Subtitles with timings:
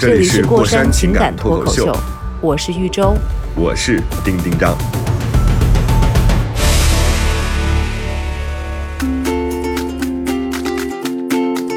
[0.00, 1.94] 这这里是过过山山情情感感脱口秀
[2.40, 3.14] 我是豫州。
[3.54, 4.74] 我是丁丁张。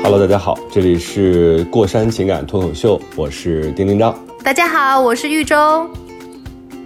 [0.01, 4.17] Hello，大家好，这里是过山情感脱口秀，我是丁丁张。
[4.41, 5.85] 大家好，我是豫州。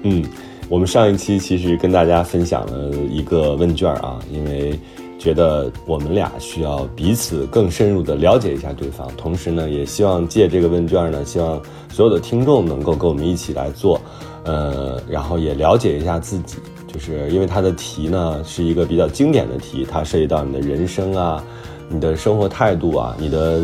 [0.02, 0.26] 嗯，
[0.68, 4.80] 我们上一期其实跟大家分享了一个问卷啊，因为
[5.20, 14.00] 觉得我们俩需要彼此更深入的了解一下对方，同时呢，也希望借这个问卷呢，希望所有的听众能够跟我们一起来做，
[14.44, 21.44] 呃，然后也了解一下自己，就是因为它的题呢是一个比较经典的题，它涉及到你的人生啊，
[21.90, 23.62] 你的生活态度啊，你的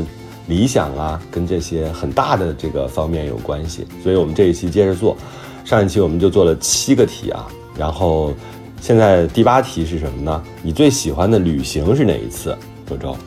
[0.47, 5.15] 理想啊，跟这些很大的这个方面有关系，所以我们这一期接着做。
[5.63, 8.33] 上一期我们就做了七个题啊，然后
[8.83, 10.43] 现在第八题是什么呢？
[10.61, 12.53] 你最喜欢的旅行是哪一次？
[12.85, 13.17] 周周，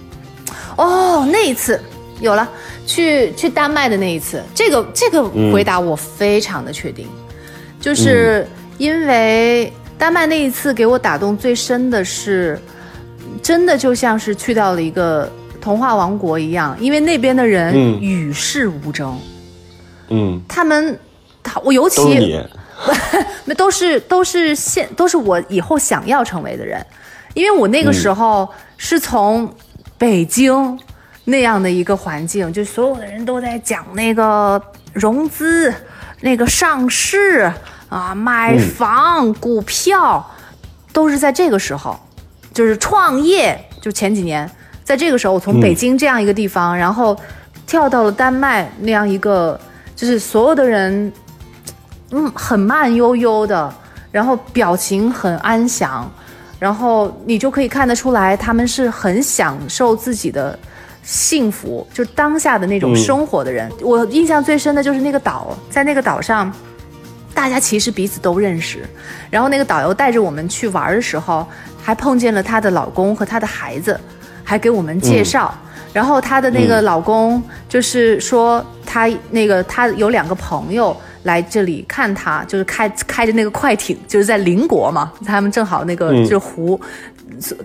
[0.76, 1.80] 哦，那一次
[2.20, 2.46] 有了，
[2.86, 7.06] 去去丹麦的那一次，这个这个回答我非常的确定，
[7.80, 8.46] 就是
[8.76, 12.60] 因为丹麦那一次给我打动最深的是，
[13.42, 15.26] 真的就像是去到了一个
[15.58, 19.18] 童话王国一样，因为那边的人嗯与世无争，
[20.10, 20.98] 嗯，他们。
[21.48, 22.02] 他我尤其
[23.46, 26.84] 那 都是都是现都是我以后想要成为的人，
[27.34, 29.50] 因为我那个时候是从
[29.96, 30.78] 北京
[31.24, 34.60] 那样的一个环境，就所有的人都在讲那个
[34.92, 35.72] 融资、
[36.20, 37.50] 那个上市
[37.88, 40.24] 啊、买房、股票，
[40.92, 41.98] 都是在这个时候，
[42.52, 44.48] 就是创业，就前几年，
[44.84, 47.16] 在这个时候，我从北京这样一个地方，然后
[47.66, 49.58] 跳到了丹麦那样一个，
[49.96, 51.10] 就是所有的人。
[52.10, 53.72] 嗯，很慢悠悠的，
[54.12, 56.10] 然后表情很安详，
[56.58, 60.58] 然后你就可以看得出来，他们是很享受自己的
[61.02, 63.70] 幸福，就当下的那种生活的人。
[63.80, 66.52] 我印象最深的就是那个岛，在那个岛上，
[67.34, 68.84] 大家其实彼此都认识，
[69.30, 71.46] 然后那个导游带着我们去玩的时候，
[71.82, 73.98] 还碰见了她的老公和她的孩子，
[74.44, 75.54] 还给我们介绍。
[75.92, 80.96] 然后她的那个老公就是说，她那个她有两个朋友
[81.26, 86.80] 来这里看他，就是开开着那个快艇，就是在邻国嘛，他们正好那个就是湖。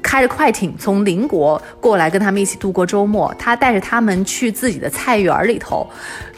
[0.01, 5.87] 开着快艇从邻国过来跟他们一起度过周末，他带着他们去自己的菜园里头，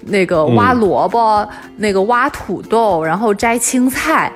[0.02, 1.48] 那个挖萝卜，
[1.78, 4.32] 那个挖土豆，然后摘青菜，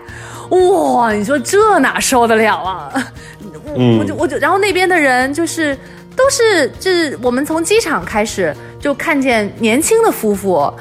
[0.50, 1.12] 哇！
[1.12, 2.92] 你说这哪受得了啊？
[3.66, 5.78] 我我就我就，然后那边的人就是
[6.16, 10.74] 都是就是我们从机场开始就看见年轻的夫妇。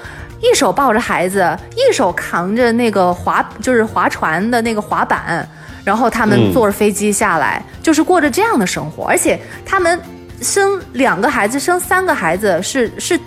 [0.46, 5.46] 一手抱着孩子，一手扛着那个划，就是划船的那个滑板，
[5.84, 9.04] 然后他们坐着飞机下来，就是过着这样的生活。
[9.04, 10.00] 而且他们
[10.42, 13.18] 生两个孩子，生三个孩子是是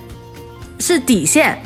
[0.79, 1.57] 是底线，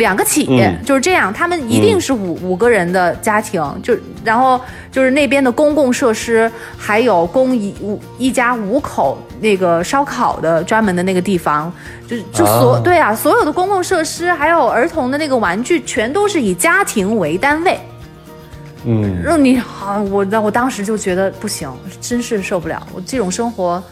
[0.00, 1.32] 两个起，嗯就是这样。
[1.32, 11.72] 他们一定是五、五个人的家庭，就然后就是那边的公共设施，还有供一五一家五口那个烧烤的专门的那个地方，
[12.08, 17.78] 就是就所、啊对啊，所有的公共设施还有儿童的那个玩具，全都是以家庭为单位。
[18.84, 22.84] 嗯，让你好，我那我当时就觉得不行，真是受不了。
[22.94, 23.82] 我这种生活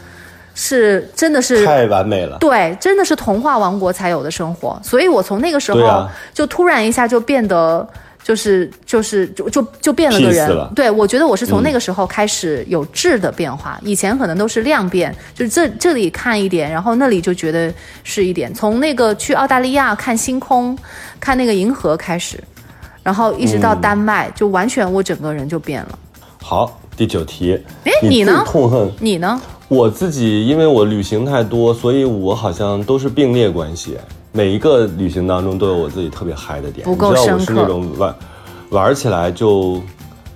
[0.61, 2.37] 是真的是太完美了。
[2.39, 4.77] 对，真的是童话王国才有的生活。
[4.83, 7.87] 所以我从那个时候啊就突然一下就变得。
[8.21, 18.53] 就是就是就就就变了个人，对我觉得我是从嗯那个时候开始有质的变化，以前可能都是量变，就是这这里看一点，然后那里就觉得是一点。
[18.53, 20.77] 从那个去澳大利亚看星空，
[21.19, 22.37] 看那个银河开始，
[23.01, 25.97] 然后一直到嗯丹麦，就完全我整个人就变了。
[26.43, 29.41] 好，第九题，哎你呢最痛恨你呢？
[29.69, 33.97] 我自己，因为我旅行太多，所以我好像都是并列关系。
[34.31, 38.15] 每一个旅行当中都有我自己特别嗨的点，不够你知道我是那种玩
[38.71, 39.79] 玩起来就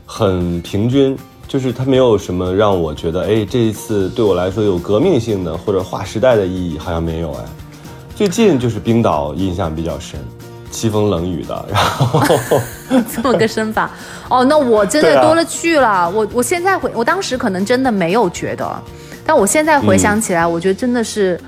[0.06, 7.46] 很平均，就是它没有什么让我觉得，哎，这一次对我来说有革命性的或者划时代的意义，好像没有哎。
[8.16, 10.20] 最近就是冰岛印象比较深，
[10.72, 12.22] 凄风冷雨的，然后
[13.12, 13.90] 这么个身法，
[14.30, 16.08] 哦，那我真的多了去了。
[16.08, 18.84] 我我现在回，我当时可能真的没有觉得，
[19.26, 21.40] 但我现在回想起来，我觉得真的是，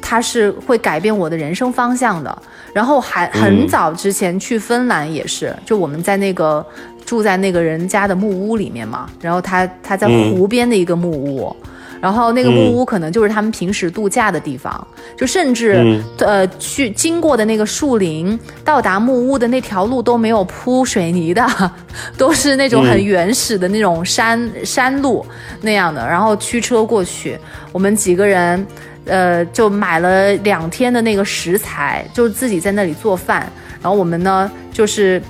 [0.00, 2.42] 它是会改变我的人生方向的。
[2.72, 6.64] 然后还很早之前去芬兰也是，就我们在那个
[7.04, 11.56] 住在那个人家的木屋里面嘛，然后他他在湖边的一个木屋。
[12.00, 14.86] 然后那个木屋可能就是他们平时度假的地方，
[15.16, 21.44] 就甚至呃去经过的那个树林，到达木屋的那条路都没有铺水泥的，
[22.16, 25.26] 都是那种很原始的那种山山路
[25.60, 26.06] 那样的。
[26.06, 27.36] 然后驱车过去，
[27.72, 28.66] 我们几个人
[29.04, 33.50] 呃就买了两天的那个食材，就自己在那里做饭。
[33.82, 35.20] 然后我们呢就是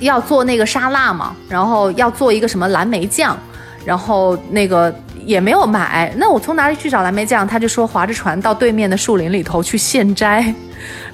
[0.00, 3.36] 要做那个沙拉嘛，然后要做一个什么蓝莓酱，
[3.84, 4.94] 然后那个。
[5.28, 7.46] 也没有买，那我从哪里去找蓝莓酱？
[7.46, 10.42] 他就说划着船到对面的树林里头去现摘。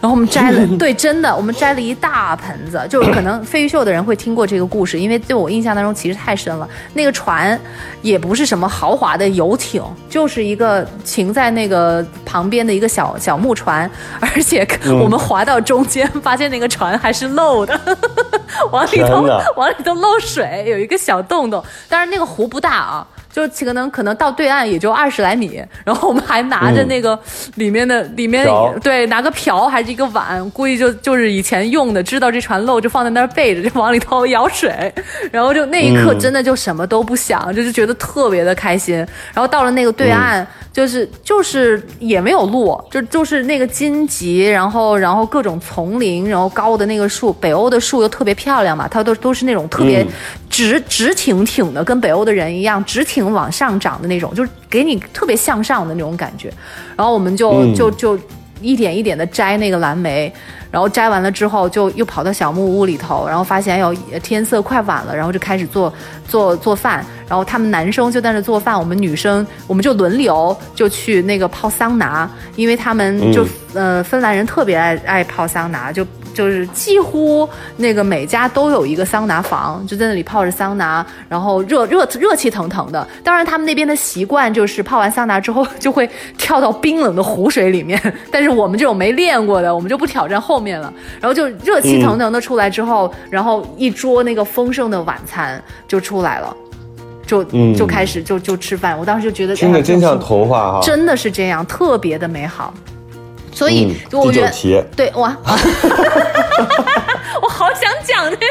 [0.00, 2.86] 然后我们摘了，对，真的，我们摘了一大盆子。
[2.88, 6.68] 就可能飞鱼秀的人会听过这个故事，因为对我印象当中其实太深了。
[6.92, 7.58] 那个船
[8.02, 13.90] 也不是什么豪华的游艇，就是一个停在那个旁边的一个小小木船，
[14.20, 14.64] 而且
[15.02, 17.80] 我们划到中间，发现那个船还是漏的，
[18.70, 19.26] 往里头
[19.56, 21.64] 往里头漏水，有一个小洞洞。
[21.88, 23.04] 当然那个湖不大啊。
[23.34, 27.18] 就可能可能到对岸也就二十来米，然后我们还拿着那个
[27.56, 28.46] 里面的里面
[28.80, 34.94] 对拿个瓢还是一个碗，估计就就是以前用的，知道这船漏就放在那儿备着，就往里头舀水，
[35.32, 38.94] 然后就那一刻真的就什么都不想，就是觉得特别的开心。
[39.32, 50.06] 然后到了那个对岸，就是就是也没有路，就就是那个荆棘，然后然后各种丛林，然后高的那个树，北欧的树又特别漂亮嘛，它都都是那种特别
[50.48, 53.23] 直直挺挺的，跟北欧的人一样直挺。
[53.32, 56.52] 往上涨的那种，就是给你特别向上的那种感觉，
[56.96, 58.18] 然后我们就就就
[58.60, 60.32] 一点一点的摘那个蓝莓，
[60.70, 63.92] 然后摘完了之后，就又跑到小木屋里头，然后发现要
[64.22, 65.92] 天色快晚了，然后就开始做
[66.26, 76.06] 做做饭，然后他们男生就在那做饭，我们女生我们就轮流就去那个泡桑拿，因为他们就呃芬兰人特别爱爱泡桑拿，就。
[76.34, 83.06] 就是几乎那个每家都有一个桑拿房，就在那里泡着桑拿，然后热热热气腾腾的。
[83.22, 88.02] 当然，他们那边的习惯就是泡完桑拿之后就会跳到冰冷的湖水里面。
[88.32, 90.92] 但是我们这种没练过的，我们就不挑战后面了。
[91.20, 96.56] 然后就热气腾腾的出来之后，然后一桌那个丰盛的晚餐就出来了，
[97.24, 97.44] 就
[97.76, 98.98] 就开始就就吃饭。
[98.98, 102.74] 我当时就觉得听着真像童话哈，真的是这样，特别的美好。
[103.54, 105.36] 所以，我觉得对哇，
[107.40, 108.44] 我好想讲这个，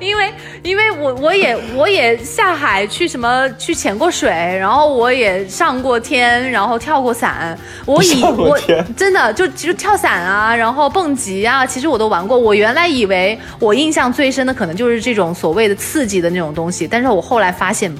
[0.00, 0.32] 因为
[0.62, 8.58] 因为我我也我也下海去什么去潜过水，然后我也上过天，然后跳过伞，我以我
[8.96, 12.38] 真的就其实跳伞啊，然后蹦极啊，其实我都玩过。
[12.38, 17.92] 我原来以为我印象最深的可能就是这种所谓的刺激的那种东西，但是我后来发现。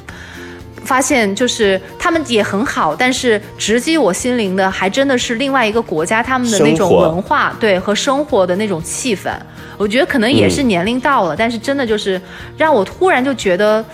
[0.85, 9.31] 发现就是他们也很好，但是直击我心灵的还真的是另外一个国家他们的那种文化，对和生活的那种气氛。
[9.77, 12.21] 我觉得可能也是年龄到了，但是真的就是
[12.57, 13.85] 让我突然就觉得，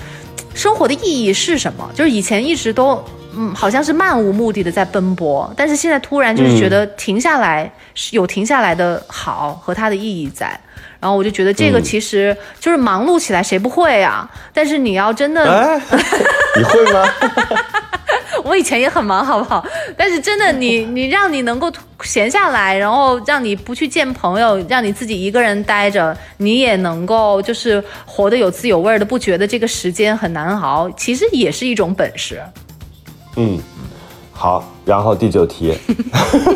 [0.54, 1.88] 生活的意义是什么？
[1.94, 3.02] 就是以前一直都
[3.34, 10.58] 嗯好像是漫无目的的在奔波，但是现在突然就是觉得停下来是有停下来的好和它的意义在。
[11.00, 14.30] 然后我就觉得这个其实就是忙碌起来谁不会啊？
[14.52, 15.42] 但是你要真的，
[16.56, 17.04] 你会吗？
[18.44, 19.64] 我以前也很忙，好不好？
[19.96, 21.70] 但是真的，你你让你能够
[22.02, 32.40] 闲下来，然后让你不去见朋友，让你自己一个人待着，你也能够就是活得有滋有味的，不觉得这个时间很难熬，其实也是一种本事。
[33.36, 33.58] 嗯。
[34.32, 35.76] 好，然后第九题，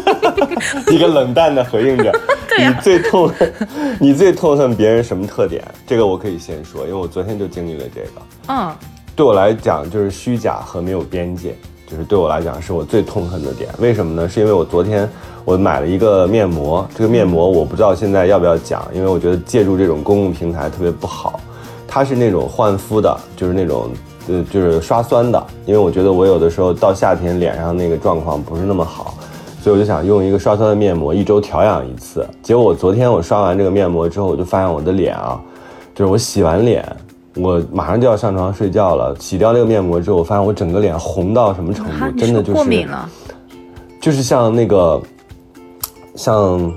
[0.88, 2.11] 一个冷淡的回应着。
[2.58, 3.52] 你最痛恨，
[4.00, 5.62] 你最痛恨别人什么特点？
[5.87, 8.08] 这个我可以先说，因为我昨天就经历了这个。
[8.49, 8.75] 嗯，
[9.16, 11.54] 对我来讲就是虚假和没有边界，
[11.87, 13.70] 就是对我来讲是我最痛恨的点。
[13.78, 14.28] 为什么呢？
[14.28, 15.08] 是因为我昨天
[15.44, 21.40] 我买了一个面膜，这个面膜我不知道现在要不要讲，因为我觉得借助这种公共平台特别不好。
[21.87, 23.90] 它是那种焕肤的，就是那种。
[24.26, 29.18] 呃，就是刷酸的，因为我觉得我有的时候到夏天脸上那个状况不是那么好，
[29.64, 32.28] 所以我就想用一个刷酸的面膜，一周调养一次。
[32.42, 35.40] 结果我昨天我刷完这个面膜之后，我就发现我的脸啊，
[35.94, 36.85] 就是我洗完脸，
[37.37, 43.09] 我马上就要上床睡觉了，洗掉那个面膜之后，我发现我整个脸红到什么程度，真的就是过敏了，
[44.02, 45.00] 就是像那个，
[46.14, 46.75] 像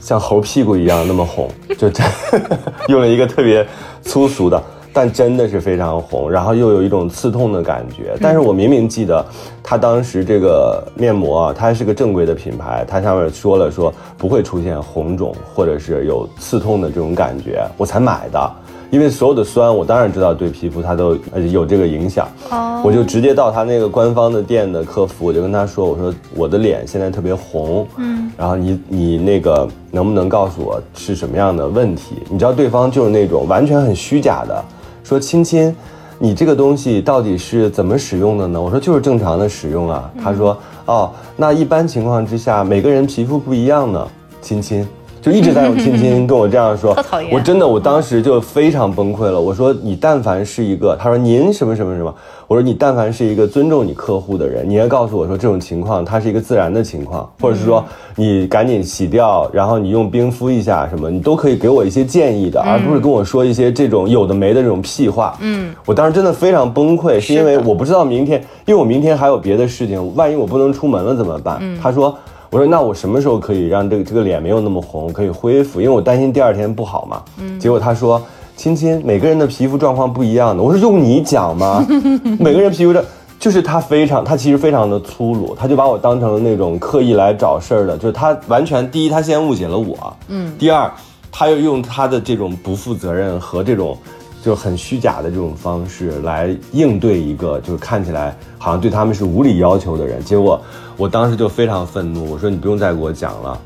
[0.00, 2.06] 像猴屁股一样那么红，就真
[2.88, 3.68] 用了一个特别
[4.00, 4.62] 粗俗的。
[4.94, 8.16] 但真的是非常红，然后又有一种刺痛的感觉。
[8.20, 9.22] 但是我明明记得，
[9.60, 18.50] 它当时这个面膜啊，它是个正规的品牌，它上面说了说不会出现红肿或者是有刺痛的这种感觉，我才买的。
[18.90, 21.18] 因为所有的酸，我当然知道对皮肤它都
[21.50, 22.28] 有这个影响。
[22.50, 32.22] 哦，我就直接到他那个官方的店的客服，我就跟他说，我说我的脸现在特别红，嗯，然后你你那个能不能告诉我是什么样的问题？
[32.30, 34.64] 你知道对方就是那种完全很虚假的，
[35.04, 35.72] 说亲亲，
[36.18, 38.60] 你这个东西到底是怎么使用的呢？
[38.60, 40.10] 我说就是正常的使用啊。
[40.20, 44.08] 他说哦，那一般情况之下每个人皮肤不一样呢，
[44.40, 44.84] 亲亲。
[45.20, 46.94] 就一直在用亲亲跟我这样说，
[47.32, 49.40] 我真的我当时就非常崩溃了。
[49.40, 52.14] 我说你但凡是一个，他说您什么什么什么，
[52.46, 57.84] 我说你但凡是一个尊重你客户的人，你要告诉我说这种情况它是一个自然的情况，或者是说
[58.16, 65.36] 你赶紧洗掉，然后你用冰敷一下什么，你都可以给我一些建议的，而不是跟我说一些这种有的没的这种屁话。
[65.40, 71.60] 嗯，我当时真的非常崩溃，是因为我不知道明天，因为我明天还有别的事情，万一我不能出门了怎么办？
[71.80, 72.16] 他说。
[72.50, 75.80] 我说那我什么时候可以让这个这个脸没有那么红，可以恢复？
[75.80, 77.20] 因为我担心第二天不好嘛。
[77.40, 77.58] 嗯。
[77.58, 78.22] 结果他说
[78.56, 81.84] ：“亲亲，每个人的皮肤状况不一样的。”我说：“用你讲吗？
[82.38, 83.04] 每个人皮肤的，
[83.38, 90.16] 就是他非常，他其实非常的粗鲁，他就把我当成了那种刻意来找事儿的，就是他完全第一，他先误解了我。
[90.28, 90.52] 嗯。
[90.58, 90.90] 第二，
[91.30, 93.98] 他又用他的这种不负责任和这种
[94.42, 100.22] 就很虚假的这种方式来应对一个就是看起来好像对他们是无理要求的人。
[100.24, 100.60] 结果。
[100.96, 103.60] 我当时就非常愤怒，我说你不用再给我讲了，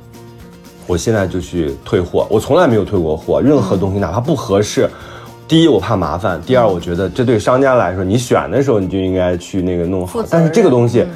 [0.89, 2.27] 我现在就去退货。
[2.29, 4.89] 我从来没有退过货，任何东西哪怕不合适，
[5.47, 10.25] 第一我怕麻烦，第二我觉得这对商家来说，你选的时候你就应该去那个弄好。
[10.31, 11.07] 但是这个东西，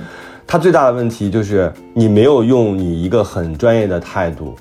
[0.47, 4.55] 它最大的问题就是你没有用你一个很专业的态度，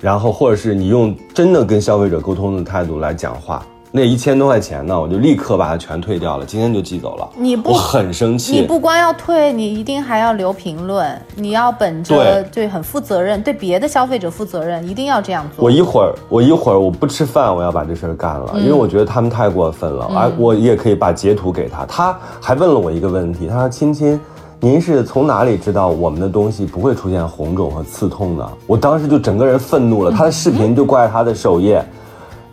[0.00, 3.64] 然后或者是你用真的跟消费者沟通的态度来讲话。
[3.96, 7.28] 那一千多块钱呢，我就立刻把它全退掉了，今天就寄走了。
[7.36, 8.50] 你不我很生气。
[8.50, 15.64] 你不光要退，你一定还要留评论，你要本着对很负责任，对别的消费者负责任，一定要这样做。
[15.64, 20.10] 我一会儿我一会儿我不吃饭，我要把这事儿干了，因为我觉得他们太过分了。
[20.12, 24.20] 而我也可以把截图给他，他还问了我一个问题，他说：“亲亲，
[24.58, 31.80] 您是从哪里知道我们的东西不会出现红肿和刺痛的？”我当时就整个人愤怒了，他的视频就挂在他的首页。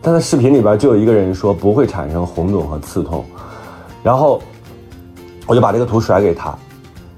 [0.01, 3.23] 他的视频里边就有一个人说不会产生红肿和刺痛，
[4.01, 4.41] 然后
[5.45, 6.57] 我就把这个图甩给他，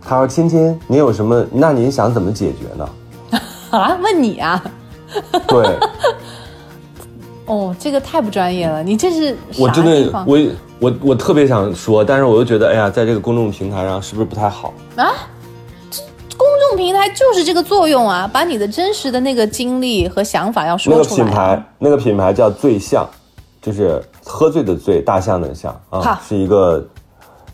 [0.02, 1.46] 他说：“亲亲，您有什么？
[1.52, 2.90] 那您想怎么解决呢？”
[3.72, 3.98] 啊？
[4.04, 4.64] 问你啊？
[5.48, 5.80] 对。
[7.46, 10.38] 哦，这个太不专业了，你这是我真的我
[10.80, 15.12] 我我特别想说，但是我又觉得，哎呀，在这个公众平台上是不是不太好啊？
[16.76, 21.06] 平台就是这个作用啊，把你的真实的那个经历和想法要说出来。
[21.06, 23.08] 那个品牌，那个品牌叫醉象，
[23.62, 26.86] 就是喝醉的醉，大象的象啊，是一个，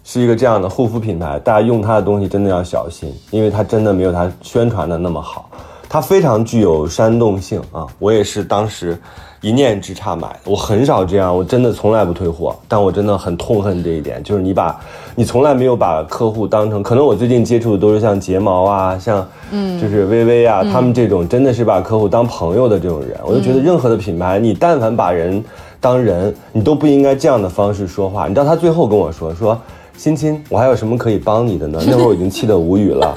[0.04, 1.40] 是一个这样的护肤品牌。
[1.40, 5.50] 大家用它的东西真的要小心，因为它真的没有它宣传的那么好。
[5.92, 7.88] 它非常具有煽动性啊！
[7.98, 8.96] 我也是当时
[9.42, 12.54] 一念之差买，我很少这样，我真的从来不退货。
[12.68, 14.78] 但我真的很痛恨这一点，就是你把，
[15.16, 25.42] 你从来没有把客户当成，可能我最近接触的都是像睫毛啊，像嗯，就是微微啊，他们这种真的是把客户当朋友的这种人，我就觉得任何的品牌，你但凡把人
[25.80, 28.28] 当人，你都不应该这样的方式说话。
[28.28, 29.58] 你知道他最后跟我说说，
[29.96, 31.82] 欣欣，我还有什么可以帮你的呢？
[31.88, 33.14] 那会儿我已经气得无语了。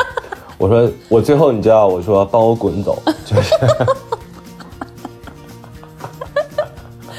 [0.57, 3.55] 我说，我最后你知道，我说帮我滚走，就是。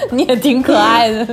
[0.11, 1.27] 你也挺可爱的，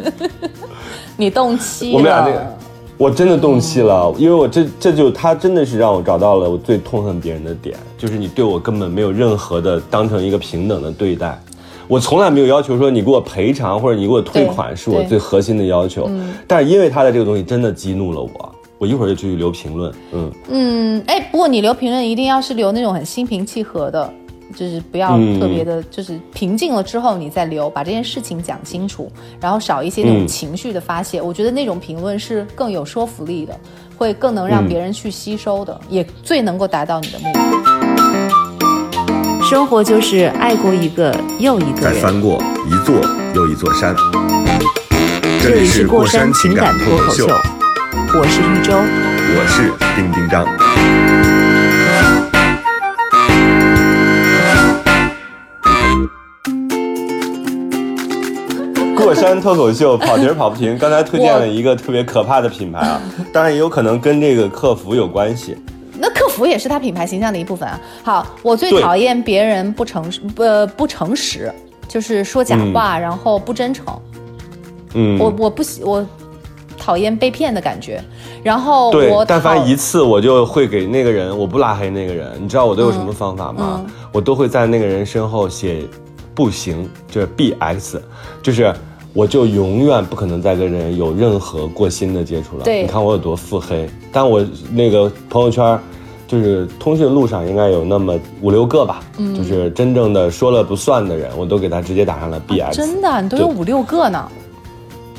[1.16, 1.96] 你动气了。
[1.96, 2.56] 我们俩那个，
[2.96, 11.38] 我真的动气了，因为我这这就他真的是让我找到了我最痛恨别人的点，就是你对我根本没有任何的当成一个平等的对待。
[11.88, 16.08] 我从来没有要求说你给我赔偿或者你给我退款是我最核心的要求，
[16.46, 18.54] 但是因为他的这个东西真的激怒了我。
[18.78, 24.10] 我一会儿就去留评论，嗯嗯，哎，不过你留评论一定要是留那种很心平气和的，
[24.54, 31.20] 就是不要特别的，就是平静了之后你再留，把这件事情讲清楚，然后少一些那种情绪的发泄。
[31.20, 33.58] 我觉得那种评论是更有说服力的，
[33.96, 37.40] 会更能让别人去吸收的，也最能够达到你的目的。
[39.48, 43.00] 生活就是爱过一个又一个再翻过一座
[43.34, 43.94] 又一座山。
[45.42, 47.26] 这里是过山情感脱口秀。
[48.12, 51.09] 我是玉州，我是丁丁张。
[59.00, 63.00] 过山脱口秀跑题跑不停，刚才推荐了一个特别可怕的品牌啊，
[63.32, 65.56] 当然也有可能跟这个客服有关系。
[65.98, 67.80] 那客服也是他品牌形象的一部分啊。
[68.02, 71.52] 好，我最讨厌别人不诚实，呃不诚实，
[71.88, 73.86] 就是说假话，然后不真诚。
[74.94, 76.06] 嗯，我我不喜我。
[76.82, 78.02] 讨厌被骗的感觉，
[78.42, 83.84] 然后我，但凡一次我就会给那个人，我不拉黑那个人，你知道我都有什么方法吗？
[84.10, 85.82] 我都会在那个人身后写
[86.34, 88.02] 不行，就是 B X，
[88.42, 88.74] 就是
[89.12, 92.64] 我就永远不可能再跟人有任何过心的接触了。
[92.64, 95.78] 对，你看我有多腹黑，但我那个朋友圈
[96.28, 102.72] 就是通讯录上应该有那么五六个吧，嗯，就是真正的说了不算的人，我都给他直接打上了 BX。
[102.72, 104.30] 真的，你都有五六个呢。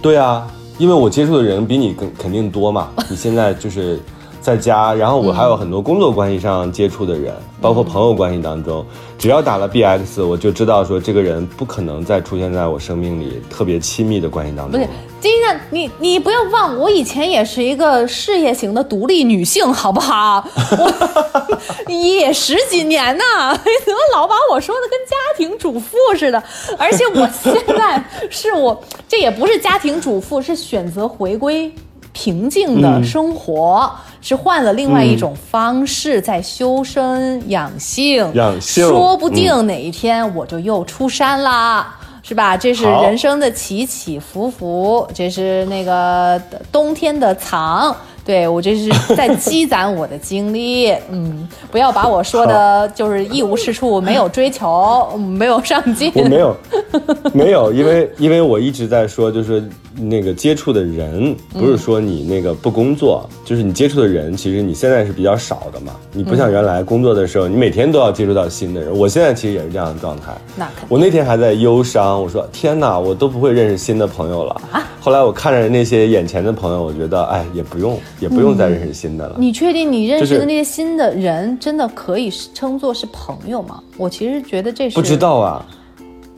[0.02, 2.90] 对啊，因为我接触的人比你更肯定多嘛。
[3.10, 4.00] 你现在就是
[4.42, 7.32] 在家，然后我还有很多工作关系上接触的人，
[7.62, 8.84] 包括朋友关系当中，
[9.18, 20.44] 只要打了 BX，我就知道说这个人不可能再出现在我生命里特别亲密的关系当中不是金娜你你不要忘，我以前也是一个事业型的独立女性，好不好？
[20.56, 26.42] 我 也十几年呢，你 怎么老把我说的跟家庭主妇似的？
[26.80, 31.72] 而且我现在是我，这也不是家庭主妇，是选择回归
[32.14, 33.92] 平静的生活。
[34.22, 41.98] 是换了另外一种方式，在修身养性，养性说不定哪一天我就又出山啦。
[42.24, 42.56] 是吧？
[42.56, 46.40] 这是人生的起起伏伏，这是那个
[46.72, 47.94] 冬天的藏。
[48.26, 56.12] 对我这是在积攒我的经历， 嗯，不要把我说的就是一无是处，没有追求，嗯没有上进。
[56.16, 56.56] 我没有，
[57.34, 59.64] 没有，因为因为我一直在说，就是
[59.96, 65.94] 那个接触的人，不是说你那个不工作，就是你接触的人，其实你现在是比较少的嘛。
[66.14, 68.96] 你不像原来工作的时候，你每天都要接触到新的人。
[68.96, 70.32] 我现在其实也是这样的状态。
[70.56, 74.62] 那我那天还在忧伤，我说天哪，我都不会认识新的朋友了。
[75.00, 79.36] 后来我看着那些眼前的朋友，我觉得哎，也不用，也不用再认识新的了。
[79.38, 83.82] 你确定你认识的那些新的人真的可以称作是朋友吗？
[83.98, 85.66] 我其实觉得这是不知道啊，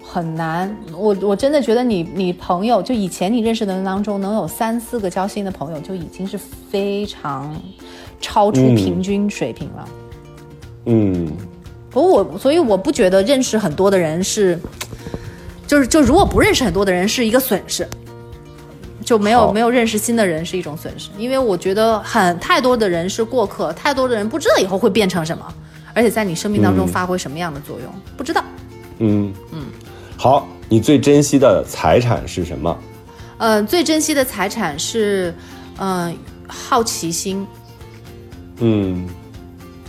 [0.02, 0.76] 很难。
[0.98, 7.54] 我我真的觉得你你朋友就以前你认识的人当中能有三四个交心的朋友，就已经是非常
[8.22, 9.90] 超出嗯平均水平了。
[10.86, 11.30] 嗯，
[11.90, 14.58] 不过我所以我不觉得认识很多的人是，
[15.68, 17.86] 就是就如果不认识很多的人是一个损失。
[19.04, 25.46] 就没有没有认识新的人是一种损失，因为我觉得很太多的人是过客，太多的人不知道以后会变成什么，
[25.94, 28.44] 而且在你生命当中嗯发挥什么样的作用，不知道。
[29.00, 29.34] 嗯。
[29.52, 29.66] 嗯，
[30.18, 32.78] 好，你最珍惜的财产是什么？
[33.38, 35.34] 呃，最珍惜的财产是，
[35.78, 36.16] 嗯、
[36.48, 37.46] 好奇心。
[38.60, 39.08] 嗯。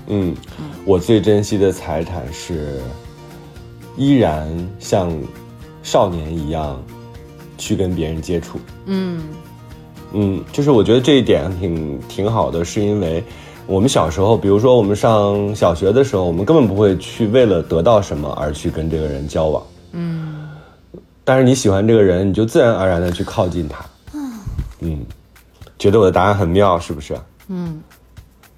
[0.07, 0.37] 嗯，
[0.85, 2.79] 我最珍惜的财产是
[3.97, 4.47] 依然
[4.79, 5.11] 像
[5.83, 6.79] 少年一样
[7.59, 8.59] 去跟别人接触。
[8.87, 9.23] 嗯
[10.12, 13.23] 嗯，就是我觉得这一点挺挺好的，是因为
[13.67, 19.62] 我们小时候，比如说我们上小学的时候，我们根本不会去为了得到什么而去跟这个人交往。
[19.93, 20.49] 嗯，
[21.25, 23.85] 但是你喜欢这个人，你就自然而然的去靠近他。
[24.81, 24.99] 嗯，
[25.79, 27.17] 觉得我的答案很妙，是不是？
[27.49, 27.81] 嗯，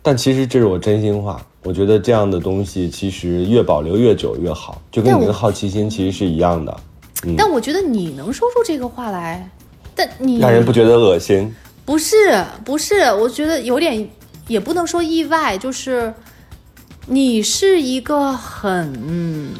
[0.02, 6.76] 但其实这是我真心话，我觉得这样的东西其实越保留越久越好，就跟你的好奇心其实是一样的，
[7.36, 9.48] 但我觉得你能说出这个话来，
[9.94, 11.54] 但你让人不觉得恶心。
[11.84, 14.08] 不是不是，我觉得有点
[14.48, 16.12] 也不能说意外，就是
[17.06, 19.54] 你是一个很嗯，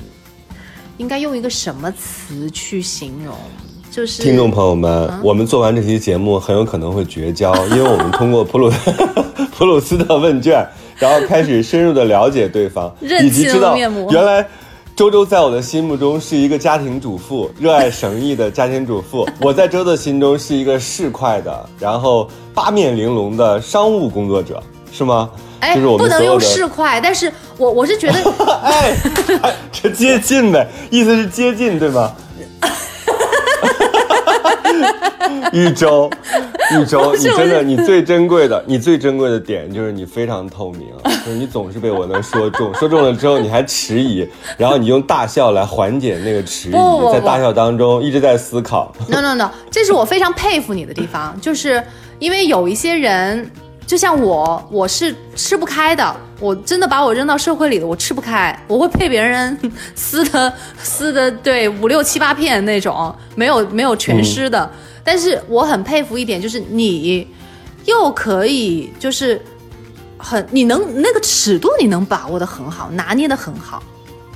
[0.99, 3.35] 应该用一个什么词去形容？
[3.91, 8.71] 就是听众朋友们，我们做完这期节目很有可能会绝交， 因为我们通过普鲁
[9.57, 10.67] 普鲁斯特问卷，
[10.97, 14.47] 然后开始深入的了解对方，认以及知道清了面目原来。
[14.97, 19.29] 周周在我的心目中是一个家庭主妇， 热爱省艺的家庭主妇。
[19.43, 25.29] 我在周的心中是一个市侩的，然后八面玲珑的商务工作者，是吗？
[25.61, 28.19] 哎，就是我不能用市侩，但是我我是觉得
[28.65, 28.97] 哎，
[29.43, 32.11] 哎这接近呗，意思是接近对吗？
[35.53, 36.11] 玉州，
[36.73, 40.89] 玉州，你真的，你最珍贵的，你最珍贵的点就是你非常透明，
[41.25, 44.27] 就是你总是被我能说中，说中了之后你还迟疑，
[44.57, 48.93] 然后你用大笑来缓解那个迟疑不不，不在大笑当中一直在思考。
[49.09, 51.83] no no no，这是我非常佩服你的地方，就是
[52.19, 53.49] 因为有一些人，
[53.87, 59.57] 就像我，我是吃不开的，我真的把我扔到社会里的，我吃不开，我会被别人
[59.95, 64.69] 撕的撕的，对五六七八片那种，没有没有全尸的。
[65.07, 67.25] 但是我很佩服一点，就是你
[67.85, 69.41] 又可以就是
[70.19, 73.81] 很你能那个尺度你能把握的很好，拿捏的很好，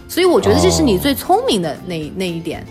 [0.07, 2.65] 所以我觉得这是你哦最聪明的那那一点。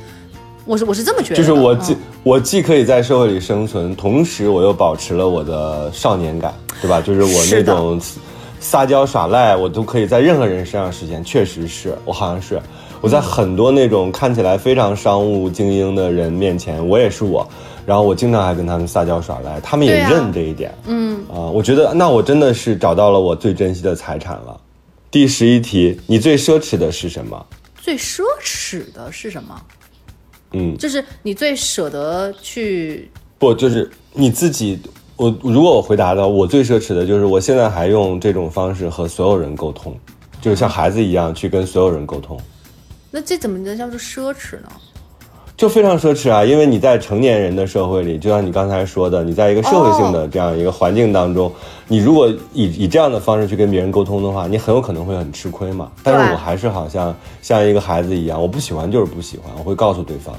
[0.66, 7.02] 我是我是这么觉得的，就是我嗯既、我既可以在社会里生存，同时我又保持了我的少年感，对吧？
[7.02, 8.00] 就是我那种
[8.60, 11.24] 撒娇耍赖，我都可以在任何人身上实现。
[11.24, 12.62] 确实是我好像是
[13.02, 17.46] 我在很多那种看起来非常商务精英的人面前，我也是我。
[17.90, 20.72] 然后我经常还跟他们撒娇耍赖，他们也认这一点。
[20.86, 24.62] 嗯，啊、我觉得那我真的是找到了我最珍惜的财产了。
[25.10, 27.44] 第十一题，你最奢侈的是什么？
[27.82, 29.60] 最奢侈的是什么？
[30.52, 34.80] 嗯，就是你最舍得去不，就是你自己
[35.16, 39.98] 我如果我回答的，我最奢侈的就是我现在还用这种方式和所有人沟通，
[40.40, 42.40] 就是像孩子一样去跟所有人沟通，
[43.10, 44.70] 那这怎么能叫做奢侈呢？
[45.60, 46.46] 就非常奢侈啊！
[46.46, 51.52] 因为你在成年人的社会里，就像你刚才说的，你在一个社会性的这样一个环境当中，
[51.90, 55.92] 你如果以以这样的方式去跟别人沟通的话，你很有可能会很吃亏嘛。
[56.02, 60.34] 但是我还是好像像一个孩子一样，我不喜欢就是不喜欢，我会告诉对方，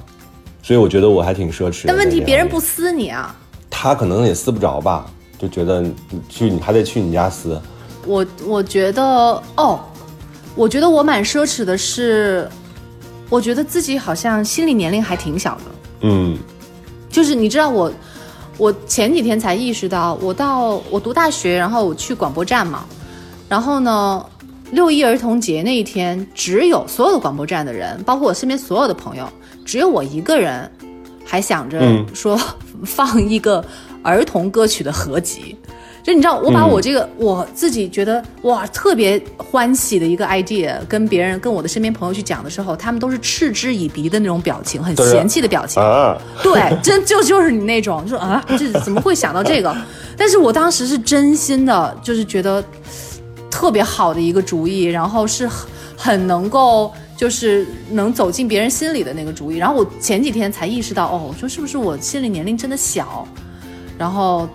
[0.63, 1.89] 所以我觉得我还挺奢侈的。
[1.89, 3.37] 但问题别人不撕你啊，
[3.69, 5.05] 他可能也撕不着吧，
[5.39, 5.85] 就觉得
[6.31, 7.61] 去你还得去你家撕。
[8.07, 9.03] 我我觉得
[9.57, 9.81] 哦，
[10.55, 12.49] 我觉得我蛮奢侈的是。
[13.31, 15.63] 我觉得自己好像心理年龄还挺小的，
[16.01, 16.37] 嗯，
[17.09, 17.91] 就是你知道我，
[18.59, 22.85] 我前几天才意识到，我到我读大学，然后我去广播站嘛，
[23.49, 24.27] 然后呢，
[24.73, 29.27] 六一儿童节那一天，只有所有的广播站的人，包括我身边所有的朋友，
[29.65, 30.69] 只有我一个人
[31.25, 31.81] 还想着
[32.13, 32.37] 说
[32.85, 33.65] 放一个
[34.03, 35.57] 儿童歌曲的合集。
[36.11, 45.81] 就你知道，我把我这个我自己觉得哇特别欢喜的一个 idea，跟别人跟我的身边朋友去讲的时候，他们都是嗤之以鼻的那种表情，很嫌弃的表情。
[46.43, 49.75] 对，真就 就是你那种，说啊，这怎么会想到这个？
[50.19, 52.63] 但是我当时是真心的，就是觉得
[53.49, 59.59] 特别好的一个主意，然后是很很能够就是能走进别人心里的那个主意。
[59.59, 63.29] 然后我前几天才意识到，哦，我说是不是我心理年龄真的小？
[63.97, 64.49] 然后。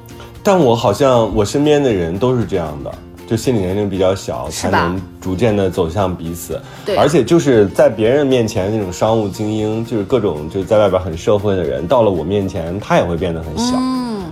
[0.45, 2.93] 但我好像我身边的人都是这样的，
[3.25, 6.62] 就心理年龄比较小，才能逐渐的走向彼此。
[6.86, 13.73] 对，而且就是在别人面前那种商务精英，就是各种就在外边很社会的人，到了我面前，他也会变得很小。
[13.75, 14.25] 嗯，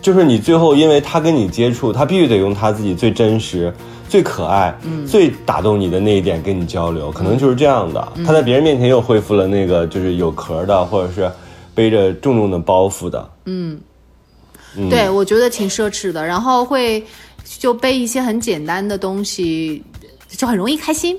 [0.00, 3.70] 就是你最后因为他跟你接触，他必须得用他自己最真实、
[4.08, 4.74] 最可爱、
[5.06, 8.08] 最打动你的那一点跟你交流，可能就是这样的。
[8.24, 11.30] 他在别人面前又恢复了那个就是有壳的，或者是
[11.74, 13.28] 背着重重的包袱的。
[13.44, 13.78] 嗯。
[14.90, 17.04] 对，我觉得挺奢侈的，然后会
[17.58, 19.82] 就背一些很简单的东西，
[20.28, 21.18] 就很容易开心。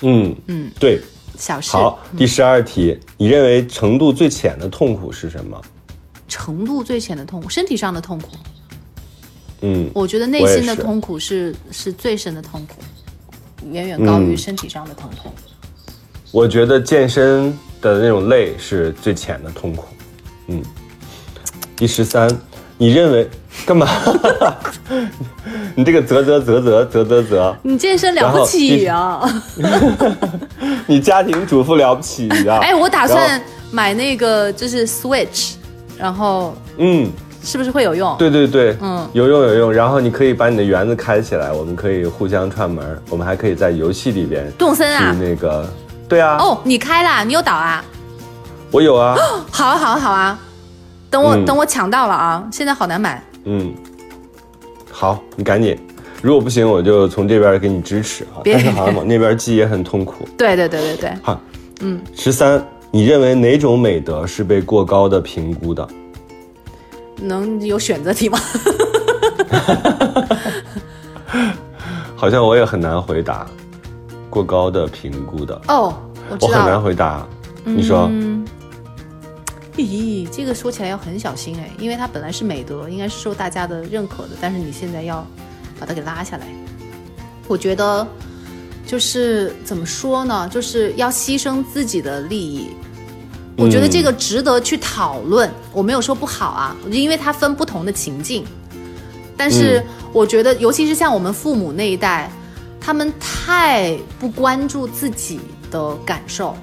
[0.00, 1.00] 嗯嗯，对，
[1.38, 1.70] 小事。
[1.70, 5.60] 好，第十二题，你认为程度最浅的痛苦是什么？
[6.28, 8.30] 程度最浅的痛苦，身体上的痛苦。
[9.60, 12.82] 嗯，我觉得内心的痛苦是是最深的痛苦，
[13.70, 15.32] 远远高于身体上的疼痛。
[16.32, 19.86] 我觉得健身的那种累是最浅的痛苦。
[20.48, 20.62] 嗯。
[21.76, 22.28] 第十三，
[22.78, 23.28] 你认为
[23.66, 23.88] 干嘛？
[25.74, 29.20] 你这个啧啧啧啧啧啧啧，你健身了不起啊！
[30.86, 32.58] 你家庭主妇了不起啊！
[32.62, 35.54] 哎，我打算买那个就是 Switch，
[35.96, 37.10] 然后嗯，
[37.42, 38.16] 是不是会有用？
[38.18, 39.72] 对对对，嗯，有用有用。
[39.72, 45.66] 然后你可以把你的园子开起来，我们可以互相串门，我们还可以在游戏里边动森啊，那个，
[46.08, 46.36] 对啊。
[46.38, 47.24] 哦，你开啦？
[47.24, 47.82] 你有岛啊？
[48.70, 49.16] 我有啊。
[49.50, 50.38] 好啊好啊好啊。
[51.12, 52.48] 等我等我抢到了啊！
[52.50, 53.22] 现在好难买。
[53.44, 53.74] 嗯，
[54.90, 55.78] 好，你赶紧。
[56.22, 58.40] 如果不行，我就从这边给你支持啊。
[58.44, 60.26] 但是好像往那边寄也很痛苦。
[60.38, 61.12] 对对对对对。
[61.22, 61.38] 好，
[61.80, 62.00] 嗯。
[62.14, 65.86] 十三，你认为哪种美德是被过高的评估的？
[67.20, 68.38] 能有选择题吗？
[72.16, 73.46] 好像我也很难回答。
[74.30, 75.92] 过高的评估的哦，
[76.40, 77.26] 我很难回答。
[77.64, 78.10] 你说。
[79.76, 85.26] 咦，这个说起来要很小心哎，因为它本来是美德，应该是受大家的认可的，但是你现在要
[85.80, 86.46] 把它给拉下来。
[87.48, 88.06] 我觉得
[88.86, 92.68] 就是怎么说呢，就是要牺牲自己的利益。
[93.56, 98.44] 我觉得这个值得去讨论，我没有说不好啊，因为它分不同的情境。
[99.36, 99.82] 但是
[100.12, 102.30] 我觉得，尤其是像我们父母那一代，
[102.80, 106.56] 他们太不关注自己的感受。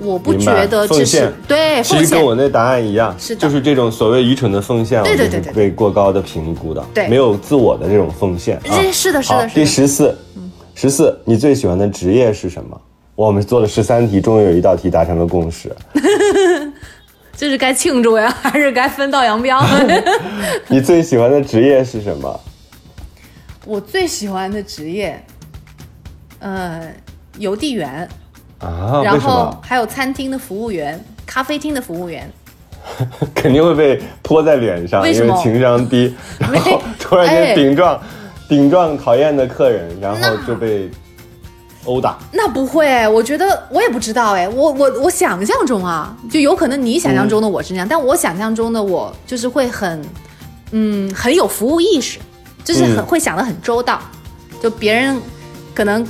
[0.00, 10.16] 我不觉得这是对，其实跟我那答案一样，是的，就是这种所谓愚蠢的奉献，对对对对，被过高的评估的，对，没有自我的这种奉献啊，是的，是的，第十四，
[10.74, 12.80] 十四，你最喜欢的职业是什么？
[13.14, 15.74] 我们做了十三题，终于有一道题达成了共识，
[17.36, 19.64] 这是该庆祝呀，还是该分道扬镳？
[20.66, 22.40] 你最喜欢的职业是什么？
[23.64, 25.24] 我最喜欢的职业，
[26.40, 26.92] 呃，
[27.38, 28.08] 邮递员。
[28.64, 32.30] 啊，然后还有餐厅的服务员、咖啡厅的服务员，
[33.34, 36.14] 肯定会被泼在脸上，因为情商低。
[36.40, 38.00] 然后突然间顶撞，
[38.48, 40.90] 顶撞讨厌的客人，然后就被
[41.84, 42.18] 殴打。
[42.32, 50.02] 那不会，我觉得我也不知道哎，我我我想象中啊，就有可能你想象中的我是那样，但我想象中的我就是会很，
[50.70, 52.18] 嗯，很有服务意识，
[52.64, 54.00] 就是很会想的很周到，
[54.62, 55.20] 就别人
[55.74, 56.06] 可能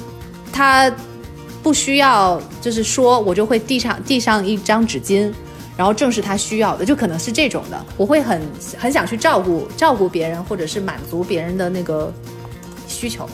[0.52, 0.90] 他。
[1.64, 5.32] 不需要，就是说我就会递上递上一张纸巾，
[5.76, 7.84] 然后正是他需要的，就可能是这种的。
[7.96, 8.40] 我会很
[8.78, 12.12] 很想去照顾照顾别人，或者是满足别人的那个
[12.86, 13.26] 需求。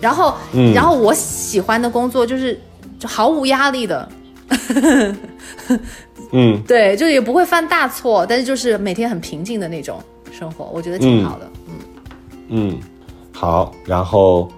[0.00, 2.60] 然后，嗯然后我喜欢的工作就是
[2.98, 4.08] 就毫无压力的，
[6.32, 11.50] 嗯对，就也不会犯大错，但是就是每天很平静的那种生活，我觉得挺好的。
[12.48, 12.78] 嗯，
[13.32, 13.72] 好。
[13.84, 14.50] 然后